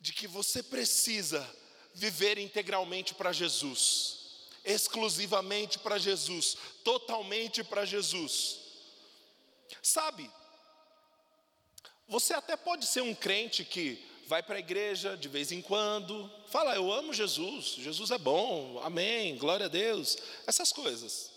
de 0.00 0.14
que 0.14 0.26
você 0.26 0.62
precisa 0.62 1.46
viver 1.92 2.38
integralmente 2.38 3.14
para 3.14 3.30
Jesus, 3.30 4.46
exclusivamente 4.64 5.78
para 5.78 5.98
Jesus, 5.98 6.56
totalmente 6.82 7.62
para 7.62 7.84
Jesus. 7.84 8.60
Sabe, 9.82 10.30
você 12.08 12.32
até 12.32 12.56
pode 12.56 12.86
ser 12.86 13.02
um 13.02 13.14
crente 13.14 13.62
que 13.62 14.07
vai 14.28 14.42
para 14.42 14.56
a 14.56 14.58
igreja 14.58 15.16
de 15.16 15.26
vez 15.26 15.50
em 15.50 15.62
quando, 15.62 16.30
fala, 16.48 16.74
eu 16.74 16.92
amo 16.92 17.14
Jesus, 17.14 17.76
Jesus 17.78 18.10
é 18.10 18.18
bom, 18.18 18.78
amém, 18.84 19.38
glória 19.38 19.64
a 19.64 19.70
Deus, 19.70 20.18
essas 20.46 20.70
coisas. 20.70 21.32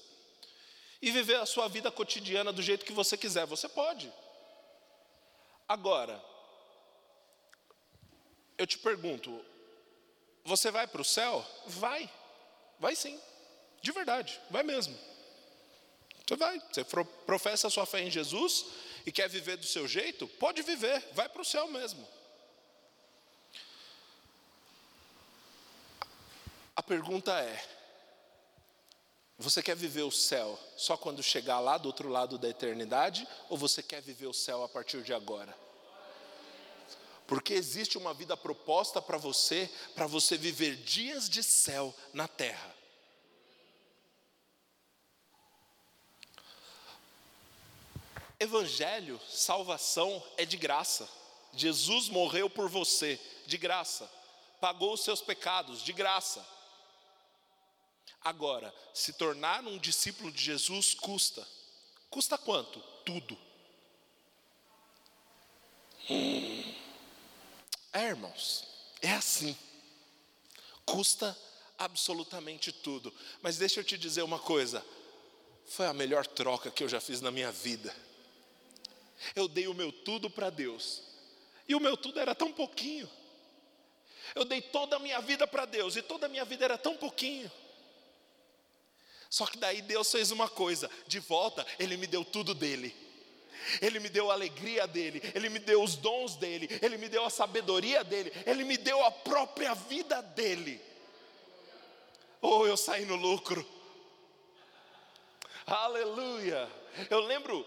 E 1.02 1.10
viver 1.10 1.38
a 1.38 1.46
sua 1.46 1.70
vida 1.70 1.90
cotidiana 1.90 2.52
do 2.52 2.62
jeito 2.62 2.84
que 2.84 2.92
você 2.92 3.16
quiser, 3.16 3.46
você 3.46 3.70
pode. 3.70 4.12
Agora, 5.70 6.22
eu 8.58 8.68
te 8.68 8.78
pergunto, 8.78 9.44
você 10.44 10.70
vai 10.70 10.86
para 10.86 11.02
o 11.02 11.06
céu? 11.06 11.46
Vai, 11.68 12.12
vai 12.78 12.94
sim, 12.94 13.18
de 13.82 13.94
verdade, 13.94 14.38
vai 14.50 14.64
mesmo. 14.64 15.00
Você 16.28 16.36
vai, 16.36 16.62
você 16.70 16.84
professa 17.26 17.68
a 17.68 17.72
sua 17.72 17.86
fé 17.86 18.02
em 18.02 18.12
Jesus 18.12 18.66
e 19.06 19.14
quer 19.14 19.30
viver 19.30 19.56
do 19.56 19.66
seu 19.66 19.88
jeito? 19.88 20.28
Pode 20.28 20.62
viver, 20.62 21.02
vai 21.14 21.30
para 21.30 21.42
o 21.42 21.46
céu 21.46 21.70
mesmo. 21.70 22.06
Pergunta 26.92 27.32
é: 27.40 27.66
você 29.38 29.64
quer 29.64 29.78
viver 29.78 30.02
o 30.02 30.12
céu 30.12 30.60
só 30.76 30.98
quando 30.98 31.24
chegar 31.24 31.62
lá 31.62 31.78
do 31.78 31.86
outro 31.86 32.10
lado 32.10 32.38
da 32.38 32.50
eternidade, 32.50 33.26
ou 33.48 33.58
você 33.58 33.82
quer 33.82 34.02
viver 34.02 34.28
o 34.28 34.34
céu 34.34 34.62
a 34.62 34.68
partir 34.68 35.02
de 35.02 35.14
agora? 35.14 35.58
Porque 37.26 37.54
existe 37.54 37.98
uma 37.98 38.14
vida 38.14 38.36
proposta 38.36 39.02
para 39.02 39.18
você, 39.18 39.72
para 39.96 40.06
você 40.06 40.36
viver 40.36 40.76
dias 40.84 41.30
de 41.30 41.42
céu 41.42 41.96
na 42.12 42.28
terra. 42.28 42.76
Evangelho, 48.38 49.18
salvação 49.30 50.22
é 50.36 50.44
de 50.44 50.58
graça. 50.58 51.08
Jesus 51.54 52.10
morreu 52.10 52.50
por 52.50 52.68
você, 52.68 53.18
de 53.46 53.58
graça. 53.58 54.12
Pagou 54.60 54.94
os 54.94 55.06
seus 55.06 55.22
pecados, 55.22 55.82
de 55.82 55.94
graça. 55.94 56.46
Agora, 58.24 58.74
se 58.94 59.14
tornar 59.14 59.64
um 59.66 59.78
discípulo 59.78 60.32
de 60.32 60.44
Jesus 60.44 60.94
custa. 60.94 61.48
Custa 62.10 62.38
quanto? 62.38 62.80
Tudo. 63.04 63.38
É, 67.94 68.04
irmãos, 68.08 68.64
é 69.02 69.12
assim. 69.12 69.58
Custa 70.86 71.38
absolutamente 71.78 72.72
tudo. 72.72 73.14
Mas 73.42 73.58
deixa 73.58 73.80
eu 73.80 73.84
te 73.84 73.98
dizer 73.98 74.22
uma 74.22 74.40
coisa: 74.40 74.86
foi 75.66 75.88
a 75.88 75.94
melhor 75.94 76.28
troca 76.28 76.70
que 76.70 76.84
eu 76.84 76.90
já 76.90 77.02
fiz 77.02 77.22
na 77.22 77.32
minha 77.32 77.52
vida. 77.52 77.96
Eu 79.36 79.48
dei 79.48 79.68
o 79.68 79.74
meu 79.74 79.92
tudo 79.92 80.30
para 80.30 80.50
Deus, 80.50 81.02
e 81.68 81.76
o 81.76 81.80
meu 81.80 81.96
tudo 81.96 82.20
era 82.20 82.36
tão 82.36 82.52
pouquinho. 82.52 83.10
Eu 84.36 84.46
dei 84.46 84.62
toda 84.62 84.96
a 84.96 85.00
minha 85.00 85.20
vida 85.22 85.48
para 85.48 85.66
Deus, 85.66 85.96
e 85.96 86.02
toda 86.02 86.26
a 86.28 86.30
minha 86.30 86.46
vida 86.46 86.66
era 86.66 86.78
tão 86.78 86.96
pouquinho. 86.98 87.52
Só 89.32 89.46
que 89.46 89.58
daí 89.58 89.82
Deus 89.82 90.12
fez 90.12 90.30
uma 90.30 90.50
coisa, 90.50 90.92
de 91.08 91.18
volta, 91.20 91.66
Ele 91.80 91.96
me 91.96 92.06
deu 92.06 92.26
tudo 92.26 92.54
dele. 92.54 92.94
Ele 93.82 93.98
me 93.98 94.10
deu 94.10 94.30
a 94.30 94.34
alegria 94.34 94.86
dele, 94.86 95.22
Ele 95.34 95.48
me 95.48 95.58
deu 95.58 95.82
os 95.82 95.96
dons 95.96 96.36
dele, 96.36 96.68
Ele 96.82 96.98
me 96.98 97.08
deu 97.08 97.24
a 97.24 97.30
sabedoria 97.30 98.04
dele, 98.04 98.30
Ele 98.46 98.66
me 98.66 98.76
deu 98.76 99.02
a 99.06 99.10
própria 99.10 99.74
vida 99.74 100.22
dele. 100.22 100.82
Oh, 102.42 102.68
eu 102.68 102.76
saí 102.76 103.06
no 103.06 103.16
lucro. 103.16 103.66
Aleluia. 105.66 106.70
Eu 107.10 107.22
lembro 107.22 107.66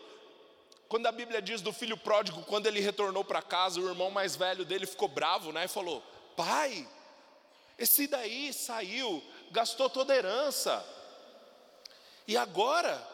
quando 0.87 1.07
a 1.07 1.13
Bíblia 1.13 1.41
diz 1.41 1.63
do 1.63 1.73
filho 1.73 1.97
pródigo, 1.97 2.43
quando 2.43 2.67
ele 2.67 2.81
retornou 2.81 3.25
para 3.25 3.41
casa, 3.41 3.81
o 3.81 3.89
irmão 3.89 4.11
mais 4.11 4.37
velho 4.37 4.67
dele 4.67 4.85
ficou 4.85 5.09
bravo, 5.09 5.51
né? 5.51 5.65
E 5.65 5.69
falou: 5.69 6.03
Pai, 6.37 6.87
esse 7.79 8.07
daí 8.07 8.53
saiu, 8.53 9.23
gastou 9.51 9.89
toda 9.89 10.13
a 10.13 10.17
herança, 10.17 10.85
e 12.27 12.37
agora, 12.37 13.07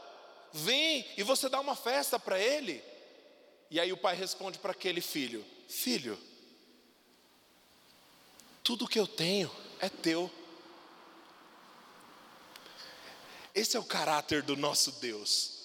vem 0.52 1.06
e 1.16 1.22
você 1.22 1.48
dá 1.48 1.60
uma 1.60 1.76
festa 1.76 2.18
para 2.18 2.38
ele. 2.38 2.82
E 3.70 3.78
aí 3.78 3.92
o 3.92 3.96
pai 3.96 4.16
responde 4.16 4.58
para 4.58 4.72
aquele 4.72 5.00
filho: 5.00 5.44
Filho, 5.68 6.18
tudo 8.62 8.88
que 8.88 8.98
eu 8.98 9.06
tenho 9.06 9.50
é 9.80 9.88
teu. 9.88 10.30
Esse 13.54 13.76
é 13.76 13.80
o 13.80 13.84
caráter 13.84 14.42
do 14.42 14.56
nosso 14.56 14.92
Deus. 14.92 15.58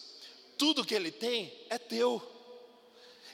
Tudo 0.58 0.86
que 0.86 0.96
ele 0.96 1.12
tem 1.12 1.54
é 1.70 1.78
teu. 1.78 2.32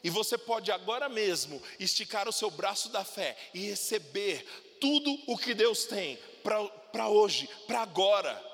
E 0.03 0.09
você 0.09 0.37
pode 0.37 0.71
agora 0.71 1.07
mesmo 1.07 1.61
esticar 1.79 2.27
o 2.27 2.33
seu 2.33 2.49
braço 2.49 2.89
da 2.89 3.05
fé 3.05 3.37
e 3.53 3.59
receber 3.67 4.45
tudo 4.79 5.15
o 5.27 5.37
que 5.37 5.53
Deus 5.53 5.85
tem 5.85 6.17
para 6.43 7.07
hoje, 7.07 7.47
para 7.67 7.81
agora. 7.81 8.50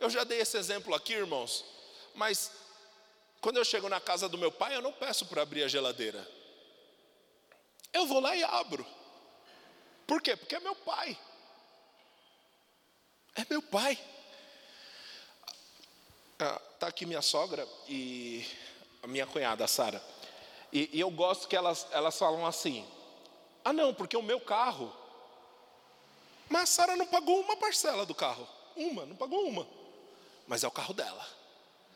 Eu 0.00 0.08
já 0.08 0.22
dei 0.24 0.40
esse 0.40 0.56
exemplo 0.56 0.94
aqui, 0.94 1.12
irmãos, 1.12 1.64
mas 2.14 2.52
quando 3.40 3.56
eu 3.56 3.64
chego 3.64 3.88
na 3.88 4.00
casa 4.00 4.28
do 4.28 4.38
meu 4.38 4.50
pai, 4.50 4.76
eu 4.76 4.82
não 4.82 4.92
peço 4.92 5.26
para 5.26 5.42
abrir 5.42 5.62
a 5.64 5.68
geladeira. 5.68 6.26
Eu 7.92 8.06
vou 8.06 8.20
lá 8.20 8.34
e 8.36 8.42
abro. 8.44 8.86
Por 10.06 10.22
quê? 10.22 10.36
Porque 10.36 10.54
é 10.54 10.60
meu 10.60 10.74
pai. 10.74 11.18
É 13.34 13.44
meu 13.48 13.62
pai. 13.62 13.98
Ah, 16.38 16.60
aqui 16.82 17.04
minha 17.04 17.22
sogra 17.22 17.66
e 17.88 18.46
a 19.02 19.06
minha 19.06 19.26
cunhada, 19.26 19.64
a 19.64 19.68
Sara. 19.68 20.02
E, 20.72 20.90
e, 20.92 21.00
eu 21.00 21.10
gosto 21.10 21.48
que 21.48 21.56
elas, 21.56 21.86
elas 21.90 22.16
falam 22.18 22.46
assim: 22.46 22.86
ah, 23.64 23.72
não, 23.72 23.92
porque 23.92 24.16
o 24.16 24.22
meu 24.22 24.40
carro. 24.40 24.92
Mas 26.48 26.62
a 26.62 26.66
Sara 26.66 26.96
não 26.96 27.06
pagou 27.06 27.40
uma 27.40 27.56
parcela 27.56 28.06
do 28.06 28.14
carro. 28.14 28.48
Uma, 28.76 29.04
não 29.04 29.16
pagou 29.16 29.46
uma 29.46 29.77
mas 30.48 30.64
é 30.64 30.66
o 30.66 30.72
carro 30.72 30.94
dela. 30.94 31.24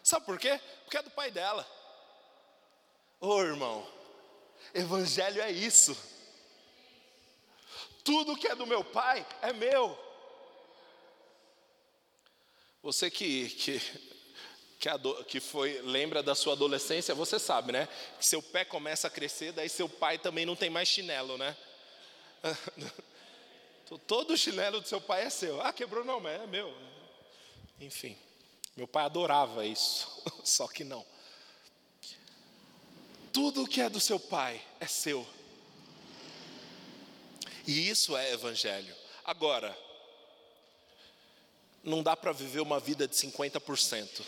Sabe 0.03 0.27
por 0.27 0.39
quê? 0.39 0.61
Porque 0.85 0.99
é 0.99 1.03
do 1.03 1.11
pai 1.11 1.31
dela. 1.31 1.67
Ô 3.19 3.29
oh, 3.29 3.43
irmão, 3.43 3.87
evangelho 4.75 5.41
é 5.41 5.51
isso. 5.51 5.97
Tudo 8.05 8.37
que 8.37 8.49
é 8.49 8.55
do 8.55 8.67
meu 8.67 8.85
pai 8.85 9.27
é 9.41 9.53
meu. 9.53 9.99
Você 12.83 13.11
que, 13.11 13.49
que, 13.51 13.81
que, 14.81 14.89
que 15.29 15.41
foi, 15.41 15.81
lembra 15.83 16.21
da 16.23 16.35
sua 16.35 16.55
adolescência, 16.55 17.15
você 17.15 17.39
sabe, 17.39 17.71
né? 17.73 17.89
Que 18.19 18.27
seu 18.27 18.43
pé 18.43 18.65
começa 18.65 19.07
a 19.07 19.11
crescer, 19.11 19.53
daí 19.53 19.69
seu 19.69 19.89
pai 19.89 20.19
também 20.19 20.45
não 20.45 20.57
tem 20.57 20.69
mais 20.69 20.89
chinelo, 20.89 21.39
né? 21.39 21.57
Todo 24.07 24.37
chinelo 24.37 24.81
do 24.81 24.89
seu 24.89 25.01
pai 25.01 25.23
é 25.23 25.31
seu. 25.31 25.61
Ah, 25.61 25.73
quebrou 25.73 26.05
não, 26.05 26.19
mas 26.19 26.41
é 26.41 26.47
meu. 26.47 26.75
Enfim. 27.79 28.19
Meu 28.77 28.89
pai 28.89 29.05
adorava 29.05 29.67
isso, 29.67 30.09
só 30.43 30.67
que 30.67 30.83
não. 30.85 31.05
Tudo 33.33 33.67
que 33.67 33.81
é 33.81 33.89
do 33.89 34.01
seu 34.01 34.19
pai 34.19 34.61
é 34.81 34.87
seu. 34.87 35.27
E 37.67 37.89
isso 37.89 38.17
é 38.17 38.33
evangelho. 38.33 38.95
Agora, 39.25 39.77
não 41.85 42.03
dá 42.03 42.17
para 42.17 42.33
viver 42.33 42.61
uma 42.61 42.81
vida 42.81 43.07
de 43.07 43.15
50%. 43.15 44.23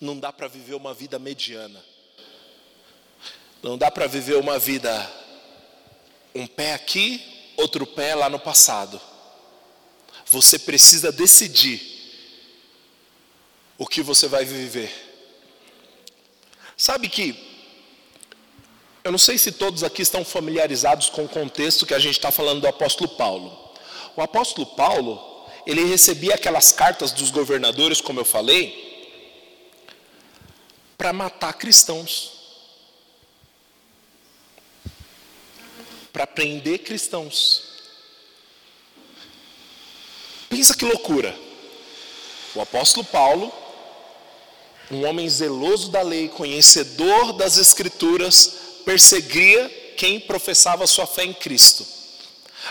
Não 0.00 0.18
dá 0.18 0.32
para 0.32 0.48
viver 0.48 0.74
uma 0.74 0.94
vida 0.94 1.18
mediana. 1.18 1.84
Não 3.62 3.76
dá 3.76 3.90
para 3.90 4.06
viver 4.06 4.36
uma 4.36 4.58
vida 4.58 5.12
um 6.34 6.46
pé 6.46 6.74
aqui, 6.74 7.52
outro 7.56 7.86
pé 7.86 8.14
lá 8.14 8.30
no 8.30 8.38
passado. 8.38 9.00
Você 10.26 10.58
precisa 10.58 11.10
decidir 11.10 11.97
o 13.78 13.86
que 13.86 14.02
você 14.02 14.26
vai 14.26 14.44
viver. 14.44 14.92
Sabe 16.76 17.08
que 17.08 17.48
eu 19.04 19.12
não 19.12 19.18
sei 19.18 19.38
se 19.38 19.52
todos 19.52 19.82
aqui 19.84 20.02
estão 20.02 20.24
familiarizados 20.24 21.08
com 21.08 21.24
o 21.24 21.28
contexto 21.28 21.86
que 21.86 21.94
a 21.94 21.98
gente 21.98 22.18
está 22.18 22.30
falando 22.30 22.60
do 22.60 22.68
apóstolo 22.68 23.08
Paulo. 23.08 23.56
O 24.16 24.20
apóstolo 24.20 24.66
Paulo, 24.66 25.46
ele 25.64 25.84
recebia 25.84 26.34
aquelas 26.34 26.72
cartas 26.72 27.12
dos 27.12 27.30
governadores, 27.30 28.00
como 28.00 28.20
eu 28.20 28.24
falei, 28.24 28.86
para 30.98 31.12
matar 31.12 31.54
cristãos. 31.54 32.32
Para 36.12 36.26
prender 36.26 36.80
cristãos. 36.80 37.62
Pensa 40.48 40.76
que 40.76 40.84
loucura. 40.84 41.34
O 42.54 42.60
apóstolo 42.60 43.06
Paulo, 43.06 43.52
um 44.90 45.06
homem 45.06 45.28
zeloso 45.28 45.90
da 45.90 46.02
lei, 46.02 46.28
conhecedor 46.28 47.32
das 47.34 47.56
escrituras, 47.56 48.54
perseguia 48.84 49.68
quem 49.96 50.20
professava 50.20 50.86
sua 50.86 51.06
fé 51.06 51.24
em 51.24 51.34
Cristo. 51.34 51.84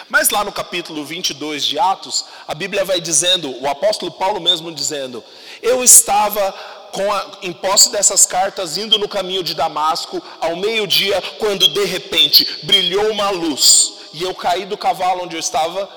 Mas 0.10 0.30
lá 0.30 0.44
no 0.44 0.52
capítulo 0.52 1.04
22 1.06 1.66
de 1.66 1.80
Atos, 1.80 2.26
a 2.48 2.54
Bíblia 2.54 2.86
vai 2.86 3.00
dizendo, 3.00 3.50
o 3.62 3.68
apóstolo 3.68 4.12
Paulo 4.12 4.40
mesmo 4.40 4.72
dizendo: 4.72 5.24
Eu 5.62 5.84
estava 5.84 6.52
com 6.92 7.12
a, 7.12 7.38
em 7.42 7.54
posse 7.54 7.92
dessas 7.92 8.26
cartas 8.26 8.78
indo 8.78 8.98
no 8.98 9.08
caminho 9.08 9.44
de 9.44 9.54
Damasco 9.54 10.22
ao 10.40 10.56
meio-dia, 10.56 11.22
quando 11.40 11.68
de 11.68 11.86
repente 11.86 12.48
brilhou 12.64 13.12
uma 13.12 13.30
luz 13.30 13.94
e 14.14 14.24
eu 14.24 14.34
caí 14.34 14.66
do 14.66 14.78
cavalo 14.78 15.24
onde 15.24 15.36
eu 15.36 15.40
estava 15.40 15.90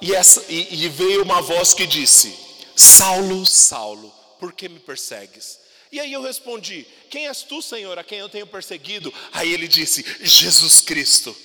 e, 0.00 0.14
essa, 0.14 0.42
e, 0.48 0.84
e 0.84 0.88
veio 0.88 1.22
uma 1.22 1.40
voz 1.40 1.74
que 1.74 1.86
disse: 1.86 2.36
Saulo, 2.74 3.44
Saulo, 3.46 4.12
por 4.42 4.52
que 4.52 4.68
me 4.68 4.80
persegues? 4.80 5.60
E 5.92 6.00
aí 6.00 6.12
eu 6.12 6.20
respondi: 6.20 6.84
Quem 7.08 7.28
és 7.28 7.42
tu, 7.44 7.62
Senhor, 7.62 7.96
a 7.96 8.02
quem 8.02 8.18
eu 8.18 8.28
tenho 8.28 8.44
perseguido? 8.44 9.14
Aí 9.32 9.52
ele 9.52 9.68
disse: 9.68 10.04
Jesus 10.20 10.80
Cristo. 10.80 11.36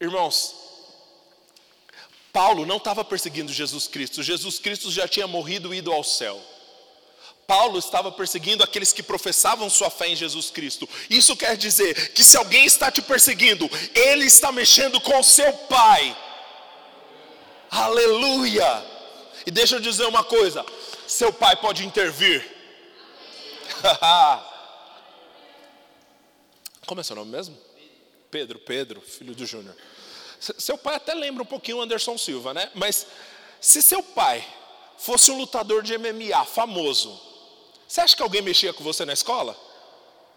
Irmãos, 0.00 0.54
Paulo 2.32 2.64
não 2.64 2.78
estava 2.78 3.04
perseguindo 3.04 3.52
Jesus 3.52 3.86
Cristo, 3.86 4.22
Jesus 4.22 4.58
Cristo 4.58 4.90
já 4.90 5.06
tinha 5.06 5.26
morrido 5.26 5.74
e 5.74 5.76
ido 5.76 5.92
ao 5.92 6.02
céu. 6.02 6.42
Paulo 7.46 7.78
estava 7.78 8.10
perseguindo 8.10 8.64
aqueles 8.64 8.94
que 8.94 9.02
professavam 9.02 9.68
sua 9.68 9.90
fé 9.90 10.08
em 10.08 10.16
Jesus 10.16 10.50
Cristo. 10.50 10.88
Isso 11.10 11.36
quer 11.36 11.54
dizer 11.54 12.14
que 12.14 12.24
se 12.24 12.38
alguém 12.38 12.64
está 12.64 12.90
te 12.90 13.02
perseguindo, 13.02 13.70
ele 13.94 14.24
está 14.24 14.50
mexendo 14.50 14.98
com 15.02 15.18
o 15.18 15.22
seu 15.22 15.52
pai. 15.52 16.16
Aleluia! 17.70 18.93
E 19.46 19.50
deixa 19.50 19.76
eu 19.76 19.80
dizer 19.80 20.06
uma 20.06 20.24
coisa: 20.24 20.64
seu 21.06 21.32
pai 21.32 21.56
pode 21.56 21.84
intervir. 21.86 22.44
Como 26.86 27.00
é 27.00 27.04
seu 27.04 27.16
nome 27.16 27.30
mesmo? 27.30 27.56
Pedro, 28.30 28.58
Pedro, 28.58 29.00
filho 29.00 29.34
do 29.34 29.46
Júnior. 29.46 29.76
Seu 30.40 30.76
pai 30.76 30.96
até 30.96 31.14
lembra 31.14 31.42
um 31.42 31.46
pouquinho 31.46 31.78
o 31.78 31.82
Anderson 31.82 32.18
Silva, 32.18 32.52
né? 32.52 32.70
Mas 32.74 33.06
se 33.60 33.80
seu 33.80 34.02
pai 34.02 34.46
fosse 34.98 35.30
um 35.30 35.38
lutador 35.38 35.82
de 35.82 35.96
MMA 35.96 36.44
famoso, 36.44 37.18
você 37.88 38.00
acha 38.00 38.16
que 38.16 38.22
alguém 38.22 38.42
mexia 38.42 38.72
com 38.72 38.84
você 38.84 39.04
na 39.04 39.12
escola? 39.12 39.56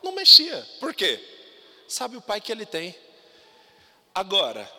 Não 0.01 0.11
mexia. 0.13 0.65
Por 0.79 0.93
quê? 0.93 1.19
Sabe 1.87 2.15
o 2.15 2.21
pai 2.21 2.39
que 2.39 2.51
ele 2.51 2.65
tem. 2.65 2.95
Agora, 4.13 4.71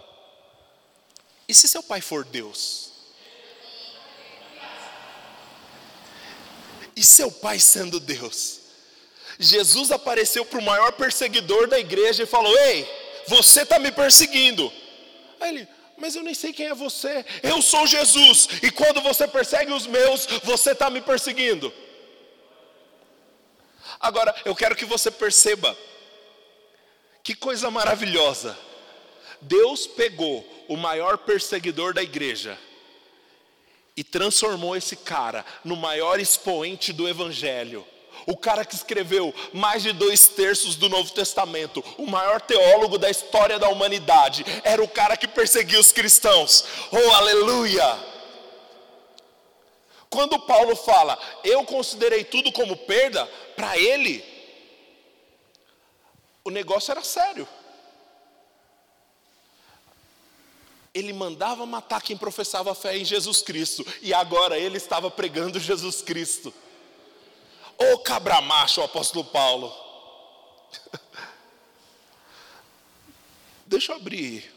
e 1.47 1.55
se 1.55 1.69
seu 1.69 1.83
pai 1.83 2.01
for 2.01 2.25
Deus? 2.25 2.93
E 6.99 7.05
seu 7.05 7.31
pai 7.31 7.61
sendo 7.61 8.01
Deus? 8.01 8.59
Jesus 9.39 9.93
apareceu 9.93 10.45
para 10.45 10.59
o 10.59 10.63
maior 10.63 10.91
perseguidor 10.91 11.69
da 11.69 11.79
igreja 11.79 12.25
e 12.25 12.27
falou: 12.27 12.53
Ei, 12.59 12.89
você 13.29 13.63
está 13.63 13.79
me 13.79 13.93
perseguindo. 13.93 14.73
Aí 15.39 15.51
ele, 15.51 15.69
mas 15.97 16.17
eu 16.17 16.25
nem 16.25 16.35
sei 16.35 16.53
quem 16.53 16.67
é 16.67 16.75
você. 16.75 17.25
Eu 17.41 17.63
sou 17.63 17.87
Jesus. 17.87 18.49
E 18.65 18.73
quando 18.73 19.01
você 19.01 19.29
persegue 19.29 19.73
os 19.73 19.87
meus, 19.87 20.27
você 20.43 20.73
está 20.73 20.91
me 20.91 21.01
perseguindo. 21.01 21.73
Agora, 24.01 24.35
eu 24.45 24.57
quero 24.57 24.75
que 24.75 24.85
você 24.85 25.09
perceba 25.09 25.79
que 27.23 27.33
coisa 27.33 27.71
maravilhosa. 27.71 28.59
Deus 29.41 29.87
pegou 29.87 30.45
o 30.67 30.77
maior 30.77 31.17
perseguidor 31.19 31.95
da 31.95 32.03
igreja 32.03 32.59
e 33.99 34.05
transformou 34.05 34.77
esse 34.77 34.95
cara 34.95 35.45
no 35.65 35.75
maior 35.75 36.21
expoente 36.21 36.93
do 36.93 37.09
Evangelho. 37.09 37.85
O 38.27 38.37
cara 38.37 38.65
que 38.65 38.77
escreveu 38.77 39.35
mais 39.53 39.83
de 39.83 39.93
dois 39.93 40.29
terços 40.29 40.77
do 40.77 40.89
Novo 40.89 41.11
Testamento, 41.11 41.85
o 41.99 42.07
maior 42.07 42.41
teólogo 42.41 42.97
da 42.97 43.11
história 43.11 43.59
da 43.59 43.69
humanidade, 43.69 44.47
era 44.63 44.81
o 44.81 44.87
cara 44.87 45.17
que 45.17 45.27
perseguia 45.27 45.81
os 45.81 45.91
cristãos. 45.91 46.65
Oh, 46.93 47.13
aleluia! 47.13 47.99
Quando 50.09 50.39
Paulo 50.39 50.77
fala, 50.77 51.19
eu 51.43 51.65
considerei 51.65 52.23
tudo 52.23 52.53
como 52.53 52.77
perda, 52.77 53.27
para 53.57 53.77
ele, 53.77 54.25
o 56.45 56.51
negócio 56.51 56.93
era 56.93 57.03
sério. 57.03 57.49
Ele 60.95 61.13
mandava 61.13 61.67
matar 61.67 62.03
quem 62.03 62.17
professava 62.17 62.75
fé 62.75 62.97
em 62.97 63.05
Jesus 63.05 63.43
Cristo, 63.43 63.87
e 64.03 64.15
agora 64.15 64.59
ele 64.59 64.77
estava 64.77 65.11
pregando 65.11 65.61
Jesus 65.61 66.03
Cristo. 66.03 66.53
Ô 67.77 67.99
cabra 67.99 68.41
macho, 68.41 68.81
o 68.81 68.85
apóstolo 68.85 69.25
Paulo. 69.25 69.73
Deixa 73.67 73.93
eu 73.93 73.97
abrir. 73.97 74.53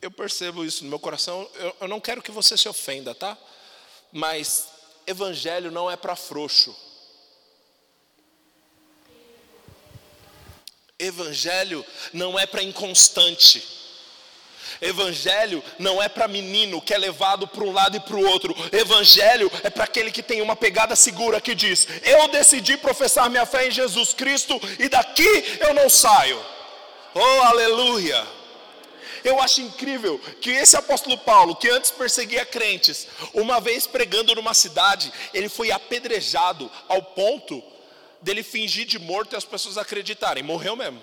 Eu 0.00 0.10
percebo 0.10 0.64
isso 0.64 0.84
no 0.84 0.90
meu 0.90 0.98
coração. 0.98 1.48
Eu, 1.54 1.76
eu 1.82 1.88
não 1.88 2.00
quero 2.00 2.22
que 2.22 2.30
você 2.30 2.56
se 2.56 2.68
ofenda, 2.68 3.14
tá? 3.14 3.36
Mas 4.12 4.68
evangelho 5.06 5.70
não 5.70 5.90
é 5.90 5.96
para 5.96 6.16
frouxo. 6.16 6.74
Evangelho 10.98 11.84
não 12.12 12.38
é 12.38 12.46
para 12.46 12.62
inconstante. 12.62 13.77
Evangelho 14.80 15.62
não 15.78 16.02
é 16.02 16.08
para 16.08 16.28
menino 16.28 16.80
que 16.80 16.94
é 16.94 16.98
levado 16.98 17.46
para 17.46 17.64
um 17.64 17.72
lado 17.72 17.96
e 17.96 18.00
para 18.00 18.16
o 18.16 18.26
outro. 18.26 18.54
Evangelho 18.72 19.50
é 19.62 19.70
para 19.70 19.84
aquele 19.84 20.10
que 20.10 20.22
tem 20.22 20.40
uma 20.40 20.56
pegada 20.56 20.94
segura 20.96 21.40
que 21.40 21.54
diz: 21.54 21.86
Eu 22.02 22.28
decidi 22.28 22.76
professar 22.76 23.30
minha 23.30 23.46
fé 23.46 23.68
em 23.68 23.70
Jesus 23.70 24.12
Cristo 24.12 24.60
e 24.78 24.88
daqui 24.88 25.58
eu 25.60 25.74
não 25.74 25.88
saio. 25.88 26.40
Oh, 27.14 27.42
aleluia! 27.42 28.38
Eu 29.24 29.40
acho 29.40 29.60
incrível 29.60 30.18
que 30.40 30.50
esse 30.50 30.76
apóstolo 30.76 31.18
Paulo, 31.18 31.56
que 31.56 31.68
antes 31.68 31.90
perseguia 31.90 32.46
crentes, 32.46 33.08
uma 33.34 33.60
vez 33.60 33.86
pregando 33.86 34.34
numa 34.34 34.54
cidade, 34.54 35.12
ele 35.34 35.48
foi 35.48 35.70
apedrejado 35.70 36.70
ao 36.88 37.02
ponto 37.02 37.62
dele 38.20 38.42
fingir 38.42 38.86
de 38.86 38.98
morto 38.98 39.34
e 39.34 39.36
as 39.36 39.44
pessoas 39.44 39.78
acreditarem. 39.78 40.42
Morreu 40.42 40.76
mesmo. 40.76 41.02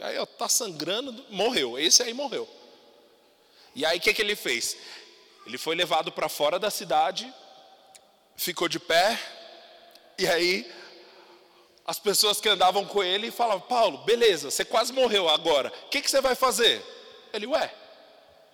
Aí 0.00 0.20
está 0.20 0.48
sangrando, 0.48 1.24
morreu. 1.30 1.78
Esse 1.78 2.02
aí 2.02 2.12
morreu. 2.12 2.48
E 3.74 3.84
aí 3.84 3.98
o 3.98 4.00
que, 4.00 4.14
que 4.14 4.22
ele 4.22 4.36
fez? 4.36 4.76
Ele 5.46 5.58
foi 5.58 5.74
levado 5.74 6.12
para 6.12 6.28
fora 6.28 6.58
da 6.58 6.70
cidade, 6.70 7.32
ficou 8.36 8.68
de 8.68 8.78
pé, 8.78 9.18
e 10.18 10.26
aí 10.26 10.72
as 11.86 11.98
pessoas 11.98 12.40
que 12.40 12.48
andavam 12.48 12.86
com 12.86 13.02
ele 13.02 13.30
falavam: 13.30 13.60
Paulo, 13.66 13.98
beleza, 13.98 14.50
você 14.50 14.64
quase 14.64 14.92
morreu 14.92 15.28
agora, 15.28 15.72
o 15.86 15.88
que, 15.88 16.00
que 16.00 16.10
você 16.10 16.20
vai 16.20 16.34
fazer? 16.34 16.82
Ele, 17.32 17.46
ué, 17.46 17.74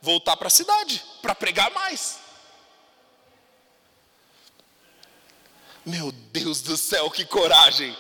voltar 0.01 0.37
para 0.37 0.49
a 0.49 0.51
cidade, 0.51 1.03
para 1.23 1.35
pregar 1.35 1.71
mais. 1.71 2.19
Meu 5.85 6.13
Deus 6.13 6.61
do 6.61 6.77
céu, 6.77 7.11
que 7.11 7.25
coragem! 7.25 7.97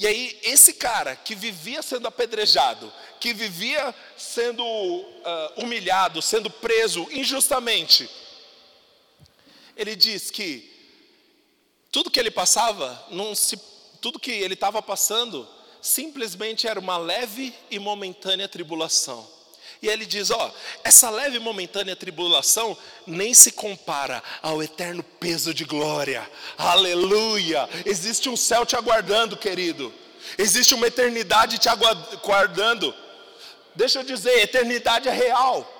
E 0.00 0.06
aí, 0.06 0.40
esse 0.42 0.72
cara 0.72 1.14
que 1.14 1.34
vivia 1.34 1.82
sendo 1.82 2.08
apedrejado, 2.08 2.90
que 3.20 3.34
vivia 3.34 3.94
sendo 4.16 4.64
uh, 4.64 5.04
humilhado, 5.58 6.22
sendo 6.22 6.48
preso 6.48 7.06
injustamente, 7.10 8.08
ele 9.76 9.94
diz 9.94 10.30
que 10.30 10.72
tudo 11.92 12.10
que 12.10 12.18
ele 12.18 12.30
passava, 12.30 12.98
se, 13.36 13.58
tudo 14.00 14.18
que 14.18 14.30
ele 14.30 14.54
estava 14.54 14.80
passando, 14.80 15.46
simplesmente 15.82 16.66
era 16.66 16.80
uma 16.80 16.96
leve 16.96 17.54
e 17.70 17.78
momentânea 17.78 18.48
tribulação. 18.48 19.28
E 19.82 19.88
ele 19.88 20.04
diz: 20.04 20.30
Ó, 20.30 20.52
essa 20.84 21.08
leve 21.08 21.36
e 21.36 21.40
momentânea 21.40 21.96
tribulação 21.96 22.76
nem 23.06 23.32
se 23.32 23.52
compara 23.52 24.22
ao 24.42 24.62
eterno 24.62 25.02
peso 25.02 25.54
de 25.54 25.64
glória. 25.64 26.28
Aleluia! 26.58 27.68
Existe 27.86 28.28
um 28.28 28.36
céu 28.36 28.66
te 28.66 28.76
aguardando, 28.76 29.36
querido. 29.36 29.92
Existe 30.36 30.74
uma 30.74 30.86
eternidade 30.86 31.58
te 31.58 31.68
aguardando. 31.68 32.94
Deixa 33.74 34.00
eu 34.00 34.04
dizer, 34.04 34.38
eternidade 34.40 35.08
é 35.08 35.12
real. 35.12 35.76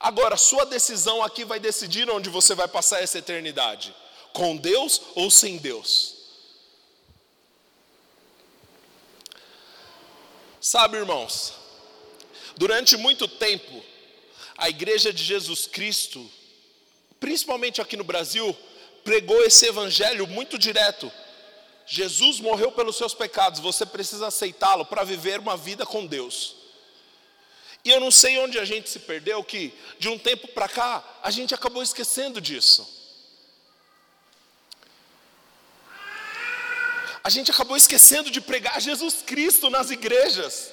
Agora, 0.00 0.36
sua 0.36 0.64
decisão 0.64 1.22
aqui 1.22 1.44
vai 1.44 1.60
decidir 1.60 2.10
onde 2.10 2.30
você 2.30 2.54
vai 2.54 2.68
passar 2.68 3.02
essa 3.02 3.18
eternidade: 3.18 3.94
com 4.32 4.56
Deus 4.56 5.00
ou 5.14 5.30
sem 5.30 5.58
Deus. 5.58 6.13
Sabe, 10.66 10.96
irmãos, 10.96 11.52
durante 12.56 12.96
muito 12.96 13.28
tempo, 13.28 13.84
a 14.56 14.70
Igreja 14.70 15.12
de 15.12 15.22
Jesus 15.22 15.66
Cristo, 15.66 16.26
principalmente 17.20 17.82
aqui 17.82 17.98
no 17.98 18.02
Brasil, 18.02 18.56
pregou 19.04 19.44
esse 19.44 19.66
evangelho 19.66 20.26
muito 20.26 20.58
direto. 20.58 21.12
Jesus 21.86 22.40
morreu 22.40 22.72
pelos 22.72 22.96
seus 22.96 23.12
pecados, 23.12 23.60
você 23.60 23.84
precisa 23.84 24.28
aceitá-lo 24.28 24.86
para 24.86 25.04
viver 25.04 25.38
uma 25.38 25.54
vida 25.54 25.84
com 25.84 26.06
Deus. 26.06 26.56
E 27.84 27.90
eu 27.90 28.00
não 28.00 28.10
sei 28.10 28.38
onde 28.38 28.58
a 28.58 28.64
gente 28.64 28.88
se 28.88 29.00
perdeu, 29.00 29.44
que 29.44 29.70
de 29.98 30.08
um 30.08 30.18
tempo 30.18 30.48
para 30.48 30.66
cá, 30.66 31.04
a 31.22 31.30
gente 31.30 31.54
acabou 31.54 31.82
esquecendo 31.82 32.40
disso. 32.40 33.03
A 37.24 37.30
gente 37.30 37.50
acabou 37.50 37.74
esquecendo 37.74 38.30
de 38.30 38.38
pregar 38.38 38.78
Jesus 38.78 39.22
Cristo 39.22 39.70
nas 39.70 39.90
igrejas. 39.90 40.70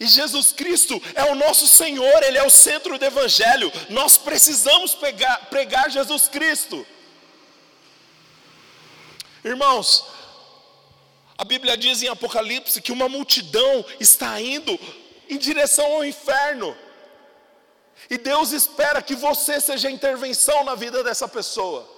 E 0.00 0.06
Jesus 0.08 0.50
Cristo 0.50 1.00
é 1.14 1.24
o 1.26 1.36
nosso 1.36 1.68
Senhor, 1.68 2.24
Ele 2.24 2.36
é 2.36 2.42
o 2.42 2.50
centro 2.50 2.98
do 2.98 3.04
Evangelho. 3.04 3.72
Nós 3.88 4.18
precisamos 4.18 4.96
pregar, 4.96 5.46
pregar 5.46 5.88
Jesus 5.88 6.26
Cristo. 6.26 6.84
Irmãos, 9.44 10.04
a 11.38 11.44
Bíblia 11.44 11.76
diz 11.76 12.02
em 12.02 12.08
Apocalipse 12.08 12.82
que 12.82 12.90
uma 12.90 13.08
multidão 13.08 13.84
está 14.00 14.40
indo 14.40 14.76
em 15.28 15.38
direção 15.38 15.86
ao 15.86 16.04
inferno. 16.04 16.76
E 18.10 18.18
Deus 18.18 18.50
espera 18.50 19.00
que 19.00 19.14
você 19.14 19.60
seja 19.60 19.86
a 19.86 19.92
intervenção 19.92 20.64
na 20.64 20.74
vida 20.74 21.04
dessa 21.04 21.28
pessoa. 21.28 21.95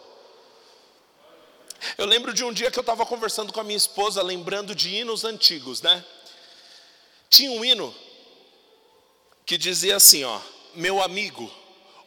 Eu 1.97 2.07
lembro 2.07 2.33
de 2.33 2.45
um 2.45 2.53
dia 2.53 2.71
que 2.71 2.79
eu 2.79 2.83
estava 2.83 3.07
conversando 3.07 3.53
com 3.53 3.61
a 3.61 3.65
minha 3.65 3.77
esposa, 3.77 4.23
lembrando 4.23 4.75
de 4.75 4.95
hinos 4.95 5.25
antigos, 5.25 5.81
né? 5.83 6.05
Tinha 7.31 7.51
um 7.51 7.65
hino 7.65 7.95
que 9.47 9.57
dizia 9.57 9.97
assim, 9.97 10.25
ó: 10.25 10.41
Meu 10.75 11.03
amigo, 11.03 11.51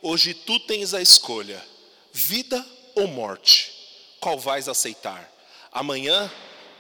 hoje 0.02 0.34
tu 0.34 0.60
tens 0.60 0.94
a 0.94 1.02
escolha, 1.02 1.64
vida 2.12 2.66
ou 2.96 3.08
morte, 3.08 3.72
qual 4.20 4.38
vais 4.38 4.68
aceitar? 4.68 5.32
Amanhã 5.72 6.32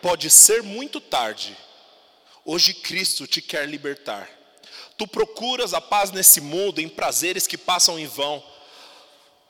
pode 0.02 0.30
ser 0.30 0.62
muito 0.62 1.00
tarde. 1.00 1.56
Hoje 2.44 2.74
Cristo 2.74 3.28
te 3.28 3.42
quer 3.42 3.68
libertar. 3.70 4.30
Tu 4.98 5.08
procuras 5.08 5.74
a 5.74 5.80
paz 5.80 6.12
nesse 6.12 6.42
mundo 6.42 6.80
em 6.80 6.90
prazeres 6.90 7.48
que 7.48 7.58
passam 7.58 7.98
em 7.98 8.06
vão, 8.06 8.44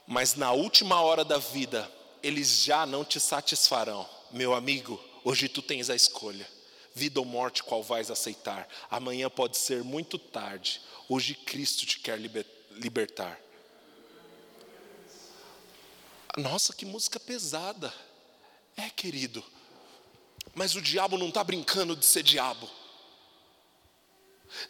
mas 0.05 0.35
na 0.35 0.51
última 0.51 1.01
hora 1.01 1.25
da 1.25 1.37
vida 1.37 1.89
eles 2.23 2.63
já 2.63 2.85
não 2.85 3.03
te 3.03 3.19
satisfarão. 3.19 4.07
Meu 4.31 4.53
amigo, 4.53 5.03
hoje 5.23 5.49
tu 5.49 5.61
tens 5.61 5.89
a 5.89 5.95
escolha. 5.95 6.47
Vida 6.93 7.19
ou 7.19 7.25
morte, 7.25 7.63
qual 7.63 7.81
vais 7.81 8.11
aceitar? 8.11 8.67
Amanhã 8.89 9.29
pode 9.29 9.57
ser 9.57 9.83
muito 9.83 10.17
tarde. 10.17 10.81
Hoje 11.07 11.33
Cristo 11.33 11.85
te 11.85 11.99
quer 11.99 12.19
libertar. 12.71 13.39
Nossa, 16.37 16.73
que 16.73 16.85
música 16.85 17.19
pesada. 17.19 17.93
É, 18.75 18.89
querido. 18.89 19.43
Mas 20.53 20.75
o 20.75 20.81
diabo 20.81 21.17
não 21.17 21.29
está 21.29 21.43
brincando 21.43 21.95
de 21.95 22.05
ser 22.05 22.23
diabo. 22.23 22.69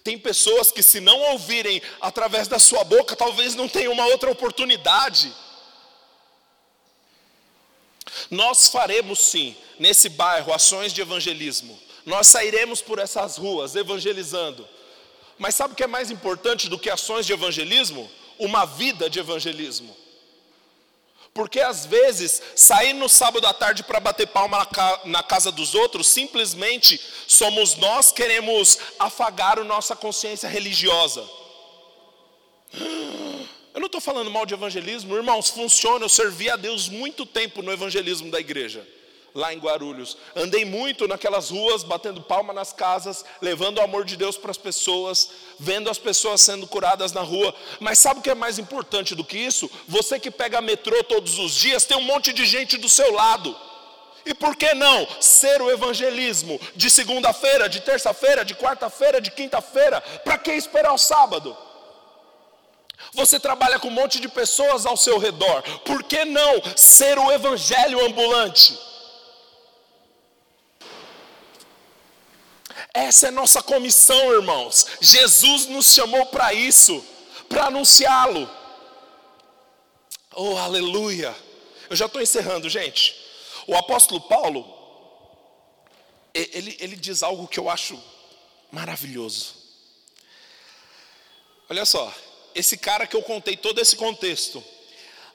Tem 0.04 0.18
pessoas 0.18 0.72
que, 0.72 0.84
se 0.84 1.00
não 1.00 1.20
ouvirem 1.32 1.82
através 2.00 2.48
da 2.48 2.60
sua 2.60 2.84
boca, 2.84 3.16
talvez 3.16 3.56
não 3.56 3.68
tenham 3.68 3.94
uma 3.94 4.06
outra 4.08 4.30
oportunidade. 4.30 5.34
Nós 8.30 8.68
faremos 8.68 9.20
sim, 9.20 9.56
nesse 9.80 10.10
bairro, 10.10 10.54
ações 10.54 10.94
de 10.94 11.02
evangelismo. 11.02 11.78
Nós 12.06 12.28
sairemos 12.28 12.82
por 12.82 13.00
essas 13.00 13.38
ruas 13.38 13.76
evangelizando. 13.76 14.68
Mas 15.38 15.56
sabe 15.56 15.74
o 15.74 15.76
que 15.78 15.84
é 15.84 15.88
mais 15.88 16.12
importante 16.12 16.70
do 16.70 16.78
que 16.78 16.90
ações 16.90 17.26
de 17.26 17.34
evangelismo? 17.34 18.10
Uma 18.38 18.66
vida 18.66 19.10
de 19.10 19.20
evangelismo. 19.20 19.96
Porque 21.34 21.62
às 21.62 21.86
vezes, 21.86 22.42
sair 22.56 22.94
no 22.94 23.08
sábado 23.08 23.48
à 23.48 23.54
tarde 23.54 23.84
para 23.84 24.00
bater 24.00 24.28
palma 24.28 24.68
na 25.06 25.24
casa 25.24 25.52
dos 25.52 25.74
outros, 25.74 26.08
simplesmente 26.08 27.00
somos 27.28 27.76
nós 27.76 28.12
queremos 28.12 28.78
afagar 29.00 29.58
a 29.58 29.64
nossa 29.64 29.96
consciência 29.96 30.50
religiosa. 30.50 31.26
Eu 33.74 33.80
não 33.80 33.86
estou 33.86 34.02
falando 34.02 34.30
mal 34.30 34.46
de 34.46 34.54
evangelismo, 34.54 35.16
irmãos, 35.16 35.50
funciona. 35.50 36.04
Eu 36.04 36.10
servi 36.10 36.50
a 36.50 36.58
Deus 36.58 36.90
muito 36.90 37.26
tempo 37.26 37.62
no 37.62 37.72
evangelismo 37.72 38.30
da 38.30 38.38
igreja, 38.38 38.86
lá 39.34 39.54
em 39.54 39.60
Guarulhos. 39.60 40.18
Andei 40.36 40.66
muito 40.66 41.08
naquelas 41.08 41.50
ruas, 41.50 41.82
batendo 41.82 42.22
palma 42.22 42.52
nas 42.52 42.74
casas, 42.74 43.24
levando 43.42 43.78
o 43.78 43.82
amor 43.82 44.04
de 44.04 44.18
Deus 44.18 44.38
para 44.38 44.52
as 44.52 44.58
pessoas, 44.58 45.30
vendo 45.58 45.90
as 45.90 45.98
pessoas 45.98 46.42
sendo 46.42 46.68
curadas 46.68 47.14
na 47.14 47.22
rua. 47.22 47.56
Mas 47.80 47.98
sabe 47.98 48.20
o 48.20 48.24
que 48.24 48.30
é 48.30 48.36
mais 48.36 48.60
importante 48.60 49.16
do 49.16 49.24
que 49.24 49.38
isso? 49.38 49.72
Você 49.88 50.20
que 50.20 50.30
pega 50.30 50.60
metrô 50.60 51.02
todos 51.06 51.40
os 51.40 51.54
dias, 51.54 51.86
tem 51.86 51.96
um 51.96 52.02
monte 52.02 52.34
de 52.34 52.46
gente 52.46 52.76
do 52.78 52.90
seu 52.90 53.14
lado. 53.14 53.56
E 54.26 54.34
por 54.34 54.56
que 54.56 54.74
não 54.74 55.08
ser 55.22 55.62
o 55.62 55.72
evangelismo 55.72 56.60
de 56.76 56.90
segunda-feira, 56.90 57.70
de 57.70 57.80
terça-feira, 57.80 58.44
de 58.44 58.54
quarta-feira, 58.54 59.22
de 59.22 59.32
quinta-feira? 59.32 60.02
Para 60.26 60.38
que 60.38 60.52
esperar 60.52 60.92
o 60.92 60.98
sábado? 60.98 61.58
Você 63.14 63.40
trabalha 63.40 63.80
com 63.80 63.90
um 63.90 63.92
monte 63.92 64.20
de 64.20 64.30
pessoas 64.30 64.86
ao 64.86 64.96
seu 64.96 65.18
redor. 65.18 65.62
Por 65.80 66.04
que 66.04 66.24
não 66.24 66.62
ser 66.76 67.20
o 67.20 67.32
evangelho 67.32 68.06
ambulante? 68.06 68.78
Essa 72.94 73.28
é 73.28 73.32
nossa 73.32 73.62
comissão, 73.62 74.34
irmãos. 74.34 74.86
Jesus 75.00 75.66
nos 75.68 75.94
chamou 75.94 76.26
para 76.28 76.54
isso, 76.54 77.04
para 77.48 77.66
anunciá-lo. 77.66 78.50
Oh, 80.34 80.58
aleluia. 80.58 81.36
Eu 81.90 81.96
já 81.96 82.06
estou 82.06 82.22
encerrando, 82.22 82.70
gente. 82.70 83.16
O 83.68 83.76
apóstolo 83.76 84.22
Paulo, 84.22 84.66
ele, 86.34 86.78
ele 86.80 86.96
diz 86.96 87.24
algo 87.24 87.48
que 87.48 87.60
eu 87.60 87.70
acho 87.70 88.02
maravilhoso. 88.72 89.56
Olha 91.70 91.86
só, 91.86 92.14
esse 92.56 92.78
cara 92.78 93.08
que 93.08 93.16
eu 93.16 93.22
contei 93.22 93.56
todo 93.58 93.80
esse 93.80 93.96
contexto, 93.96 94.64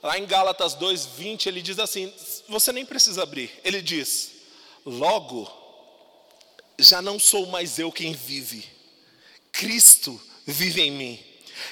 lá 0.03 0.19
em 0.19 0.27
Gálatas 0.27 0.75
2:20, 0.75 1.47
ele 1.47 1.63
diz 1.63 1.79
assim: 1.79 2.13
você 2.49 2.73
nem 2.73 2.85
precisa 2.85 3.23
abrir. 3.23 3.51
Ele 3.65 3.83
diz: 3.83 4.33
Logo, 4.85 5.51
já 6.79 7.03
não 7.03 7.19
sou 7.19 7.47
mais 7.47 7.79
eu 7.79 7.91
quem 7.91 8.13
vive, 8.13 8.65
Cristo 9.53 10.21
vive 10.47 10.83
em 10.83 10.91
mim. 10.91 11.25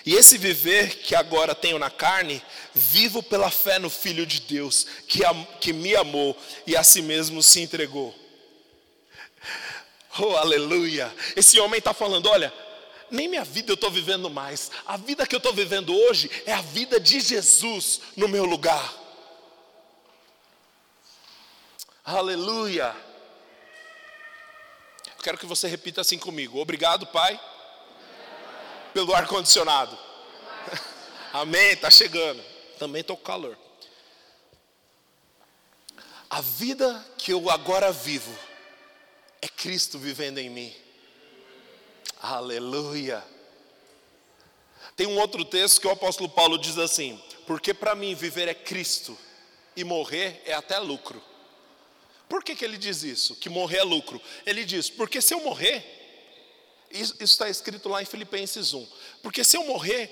E 0.05 0.15
esse 0.15 0.39
viver 0.39 0.97
que 1.01 1.15
agora 1.15 1.55
tenho 1.55 1.79
na 1.79 1.91
carne, 1.91 2.43
vivo 2.75 3.23
pela 3.23 3.51
fé 3.51 3.79
no 3.79 3.91
Filho 3.91 4.25
de 4.25 4.41
Deus, 4.41 4.87
que, 5.07 5.21
que 5.61 5.75
me 5.75 5.95
amou 5.95 6.37
e 6.67 6.75
a 6.75 6.83
si 6.83 7.03
mesmo 7.03 7.43
se 7.43 7.61
entregou. 7.61 8.15
Oh, 10.17 10.37
aleluia! 10.37 11.13
Esse 11.35 11.59
homem 11.59 11.79
está 11.79 11.93
falando: 11.93 12.29
olha, 12.29 12.55
nem 13.11 13.29
minha 13.29 13.45
vida 13.45 13.71
eu 13.71 13.75
estou 13.75 13.91
vivendo 13.91 14.29
mais. 14.31 14.71
A 14.87 14.97
vida 14.97 15.27
que 15.27 15.35
eu 15.35 15.39
estou 15.39 15.53
vivendo 15.53 15.95
hoje 15.95 16.31
é 16.47 16.53
a 16.53 16.61
vida 16.61 16.99
de 16.99 17.21
Jesus 17.21 18.01
no 18.17 18.29
meu 18.29 18.45
lugar. 18.45 18.95
Aleluia. 22.05 22.95
Eu 25.07 25.23
quero 25.23 25.39
que 25.39 25.47
você 25.47 25.67
repita 25.67 26.01
assim 26.03 26.19
comigo. 26.19 26.59
Obrigado, 26.59 27.07
Pai, 27.07 27.41
pelo 28.93 29.15
ar-condicionado. 29.15 29.99
Amém, 31.33 31.73
está 31.73 31.91
chegando. 31.91 32.43
Também 32.79 33.01
estou 33.01 33.17
com 33.17 33.25
calor. 33.25 33.57
A 36.29 36.41
vida 36.41 37.07
que 37.17 37.33
eu 37.33 37.49
agora 37.49 37.93
vivo 37.93 38.37
é 39.41 39.49
Cristo 39.49 39.99
vivendo 39.99 40.39
em 40.39 40.51
mim. 40.51 40.84
Aleluia. 42.27 43.23
Tem 44.97 45.07
um 45.07 45.19
outro 45.19 45.45
texto 45.45 45.79
que 45.79 45.87
o 45.87 45.91
apóstolo 45.91 46.27
Paulo 46.27 46.57
diz 46.57 46.79
assim: 46.79 47.23
Porque 47.47 47.75
para 47.75 47.95
mim 47.95 48.15
viver 48.15 48.49
é 48.49 48.55
Cristo 48.55 49.19
e 49.77 49.85
morrer 49.85 50.43
é 50.47 50.55
até 50.55 50.79
lucro. 50.79 51.23
Por 52.27 52.43
que, 52.43 52.57
que 52.57 52.65
ele 52.65 52.79
diz 52.79 53.03
isso? 53.03 53.37
Que 53.37 53.51
morrer 53.51 53.79
é 53.79 53.83
lucro? 53.83 54.19
Ele 54.47 54.65
diz: 54.65 54.89
Porque 54.89 55.21
se 55.21 55.35
eu 55.35 55.41
morrer, 55.41 55.85
Isso 56.91 57.15
está 57.21 57.51
escrito 57.51 57.91
lá 57.91 58.01
em 58.01 58.07
Filipenses 58.07 58.73
1. 58.73 58.89
Porque 59.23 59.45
se 59.45 59.59
eu 59.59 59.65
morrer, 59.67 60.09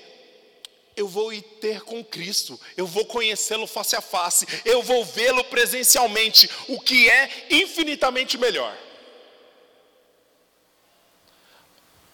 eu 0.95 1.07
vou 1.07 1.33
ir 1.33 1.41
ter 1.41 1.81
com 1.81 2.03
Cristo, 2.03 2.59
eu 2.77 2.85
vou 2.85 3.05
conhecê-lo 3.05 3.65
face 3.65 3.95
a 3.95 4.01
face, 4.01 4.45
eu 4.63 4.83
vou 4.83 5.03
vê-lo 5.03 5.43
presencialmente, 5.45 6.47
o 6.67 6.79
que 6.79 7.09
é 7.09 7.47
infinitamente 7.49 8.37
melhor. 8.37 8.77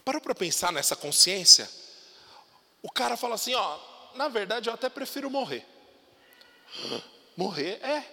Parou 0.10 0.20
para 0.20 0.34
pensar 0.34 0.72
nessa 0.72 0.96
consciência? 0.96 1.70
O 2.82 2.90
cara 2.90 3.16
fala 3.16 3.36
assim: 3.36 3.54
ó, 3.54 3.78
na 4.16 4.28
verdade 4.28 4.68
eu 4.68 4.74
até 4.74 4.90
prefiro 4.90 5.30
morrer. 5.30 5.64
Morrer 7.38 7.80
é, 7.84 8.04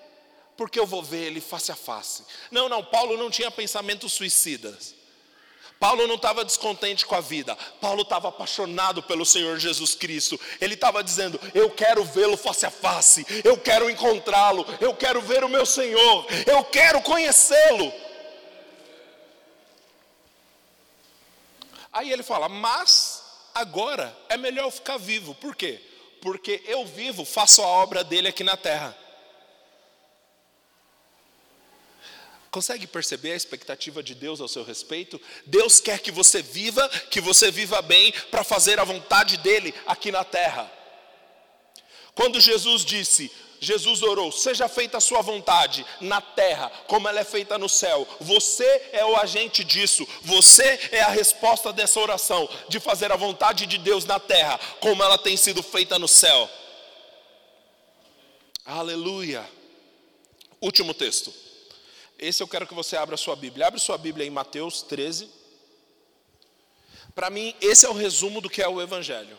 porque 0.59 0.79
eu 0.79 0.87
vou 0.87 1.03
ver 1.03 1.25
ele 1.25 1.41
face 1.41 1.73
a 1.73 1.75
face. 1.75 2.23
Não, 2.51 2.69
não, 2.69 2.85
Paulo 2.85 3.17
não 3.17 3.31
tinha 3.31 3.51
pensamentos 3.51 4.13
suicidas. 4.13 4.95
Paulo 5.81 6.07
não 6.07 6.17
estava 6.17 6.45
descontente 6.45 7.07
com 7.07 7.15
a 7.15 7.21
vida, 7.23 7.57
Paulo 7.81 8.03
estava 8.03 8.29
apaixonado 8.29 9.03
pelo 9.03 9.25
Senhor 9.25 9.59
Jesus 9.59 9.95
Cristo. 9.95 10.39
Ele 10.61 10.75
estava 10.75 11.03
dizendo: 11.03 11.41
Eu 11.55 11.71
quero 11.71 12.05
vê-lo 12.05 12.37
face 12.37 12.67
a 12.67 12.71
face, 12.71 13.25
eu 13.43 13.57
quero 13.57 13.89
encontrá-lo, 13.89 14.67
eu 14.83 14.95
quero 14.95 15.23
ver 15.23 15.43
o 15.45 15.49
meu 15.49 15.65
Senhor, 15.65 16.27
eu 16.47 16.63
quero 16.63 17.01
conhecê-lo. 17.01 17.91
Aí 21.97 22.13
ele 22.13 22.23
fala: 22.23 22.47
Mas 22.47 23.23
agora 23.55 24.15
é 24.29 24.37
melhor 24.37 24.71
ficar 24.71 24.99
vivo, 24.99 25.35
por 25.35 25.57
quê? 25.57 25.81
Porque 26.21 26.63
eu 26.67 26.85
vivo, 26.85 27.25
faço 27.25 27.63
a 27.63 27.67
obra 27.67 28.05
dele 28.05 28.29
aqui 28.29 28.45
na 28.45 28.55
terra. 28.55 28.95
Consegue 32.51 32.87
perceber 32.87 33.33
a 33.33 33.37
expectativa 33.37 34.03
de 34.03 34.15
Deus 34.15 34.43
ao 34.43 34.49
seu 34.49 34.63
respeito? 34.63 35.21
Deus 35.47 35.81
quer 35.81 35.99
que 36.01 36.11
você 36.11 36.43
viva, 36.43 36.87
que 37.11 37.21
você 37.21 37.51
viva 37.51 37.81
bem, 37.81 38.13
para 38.31 38.45
fazer 38.45 38.79
a 38.79 38.85
vontade 38.85 39.39
dEle 39.39 39.75
aqui 39.87 40.13
na 40.13 40.23
terra. 40.23 40.71
Quando 42.15 42.41
Jesus 42.41 42.85
disse, 42.85 43.33
Jesus 43.61 44.03
orou: 44.03 44.31
Seja 44.31 44.69
feita 44.69 44.99
a 44.99 45.01
sua 45.01 45.23
vontade 45.23 45.85
na 46.01 46.21
terra, 46.21 46.71
como 46.87 47.09
ela 47.09 47.21
é 47.21 47.25
feita 47.25 47.59
no 47.59 47.69
céu. 47.69 48.07
Você 48.21 48.89
é 48.93 49.05
o 49.05 49.17
agente 49.17 49.65
disso, 49.65 50.07
você 50.23 50.89
é 50.93 51.01
a 51.01 51.09
resposta 51.09 51.73
dessa 51.73 52.01
oração, 52.01 52.49
de 52.69 52.79
fazer 52.81 53.11
a 53.11 53.17
vontade 53.17 53.67
de 53.67 53.79
Deus 53.79 54.05
na 54.05 54.21
terra, 54.21 54.59
como 54.81 55.03
ela 55.03 55.19
tem 55.19 55.37
sido 55.37 55.63
feita 55.63 55.99
no 55.99 56.09
céu. 56.09 56.49
Aleluia. 58.65 59.49
Último 60.61 60.93
texto. 60.93 61.33
Esse 62.19 62.43
eu 62.43 62.49
quero 62.49 62.67
que 62.67 62.75
você 62.75 62.97
abra 62.97 63.17
sua 63.17 63.37
Bíblia. 63.37 63.67
Abre 63.67 63.79
sua 63.79 63.99
Bíblia 63.99 64.27
em 64.27 64.31
Mateus 64.31 64.83
13. 64.83 65.29
Para 67.15 67.31
mim, 67.31 67.55
esse 67.61 67.87
é 67.87 67.89
o 67.89 67.95
resumo 67.95 68.41
do 68.41 68.51
que 68.51 68.63
é 68.63 68.69
o 68.69 68.81
Evangelho. 68.81 69.39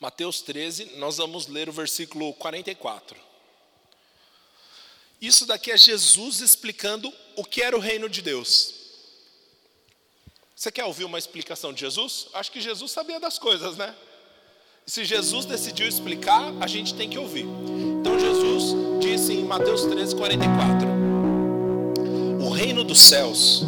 Mateus 0.00 0.40
13, 0.40 0.96
nós 0.96 1.18
vamos 1.18 1.46
ler 1.46 1.68
o 1.68 1.72
versículo 1.72 2.32
44. 2.34 3.14
Isso 5.20 5.44
daqui 5.44 5.70
é 5.70 5.76
Jesus 5.76 6.40
explicando 6.40 7.12
o 7.36 7.44
que 7.44 7.60
era 7.60 7.76
o 7.76 7.80
reino 7.80 8.08
de 8.08 8.22
Deus. 8.22 8.74
Você 10.56 10.72
quer 10.72 10.84
ouvir 10.86 11.04
uma 11.04 11.18
explicação 11.18 11.70
de 11.70 11.80
Jesus? 11.80 12.28
Acho 12.32 12.50
que 12.50 12.62
Jesus 12.62 12.90
sabia 12.90 13.20
das 13.20 13.38
coisas, 13.38 13.76
né? 13.76 13.94
Se 14.86 15.04
Jesus 15.04 15.44
decidiu 15.44 15.86
explicar, 15.86 16.50
a 16.60 16.66
gente 16.66 16.94
tem 16.94 17.08
que 17.08 17.18
ouvir. 17.18 17.44
Então 18.00 18.18
Jesus 18.18 18.74
disse 19.00 19.34
em 19.34 19.44
Mateus 19.44 19.84
13, 19.84 20.16
44: 20.16 20.88
O 22.42 22.48
reino 22.50 22.82
dos 22.82 23.00
céus 23.02 23.62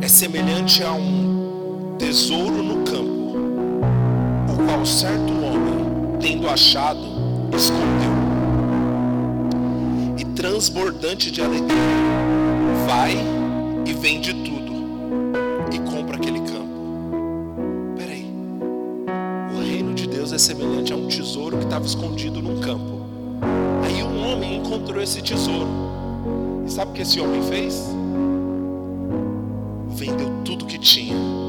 é 0.00 0.08
semelhante 0.08 0.84
a 0.84 0.92
um 0.92 1.96
tesouro 1.98 2.62
no 2.62 2.79
o 4.60 4.66
qual 4.66 4.84
certo 4.84 5.32
homem, 5.32 6.18
tendo 6.20 6.48
achado, 6.48 7.00
escondeu. 7.56 8.10
E 10.18 10.24
transbordante 10.36 11.30
de 11.30 11.42
alegria, 11.42 11.76
vai 12.86 13.16
e 13.86 13.92
vende 13.92 14.32
tudo 14.34 14.60
semelhante 20.40 20.90
a 20.92 20.96
um 20.96 21.06
tesouro 21.06 21.58
que 21.58 21.64
estava 21.64 21.84
escondido 21.84 22.40
num 22.40 22.60
campo. 22.60 23.02
Aí 23.84 24.02
um 24.02 24.26
homem 24.26 24.56
encontrou 24.56 25.02
esse 25.02 25.20
tesouro. 25.20 25.68
E 26.66 26.70
sabe 26.70 26.90
o 26.90 26.94
que 26.94 27.02
esse 27.02 27.20
homem 27.20 27.42
fez? 27.42 27.86
Vendeu 29.88 30.30
tudo 30.44 30.64
que 30.64 30.78
tinha. 30.78 31.39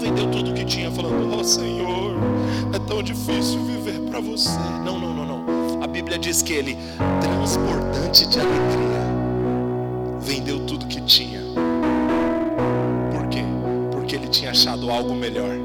Vendeu 0.00 0.30
tudo 0.30 0.54
que 0.54 0.64
tinha 0.64 0.90
falando: 0.90 1.38
"Oh, 1.38 1.44
Senhor, 1.44 2.16
é 2.74 2.78
tão 2.78 3.02
difícil 3.02 3.62
viver 3.64 4.00
para 4.08 4.20
você". 4.20 4.58
Não, 4.84 4.98
não, 4.98 5.14
não, 5.14 5.26
não. 5.26 5.82
A 5.82 5.86
Bíblia 5.86 6.18
diz 6.18 6.40
que 6.42 6.54
ele 6.54 6.78
transbordante 7.20 8.26
de 8.26 8.40
alegria 8.40 9.00
vendeu 10.20 10.60
tudo 10.66 10.86
que 10.86 11.00
tinha. 11.02 11.40
Por 13.12 13.28
quê? 13.28 13.42
Porque 13.90 14.16
ele 14.16 14.28
tinha 14.28 14.52
achado 14.52 14.90
algo 14.90 15.14
melhor 15.14 15.56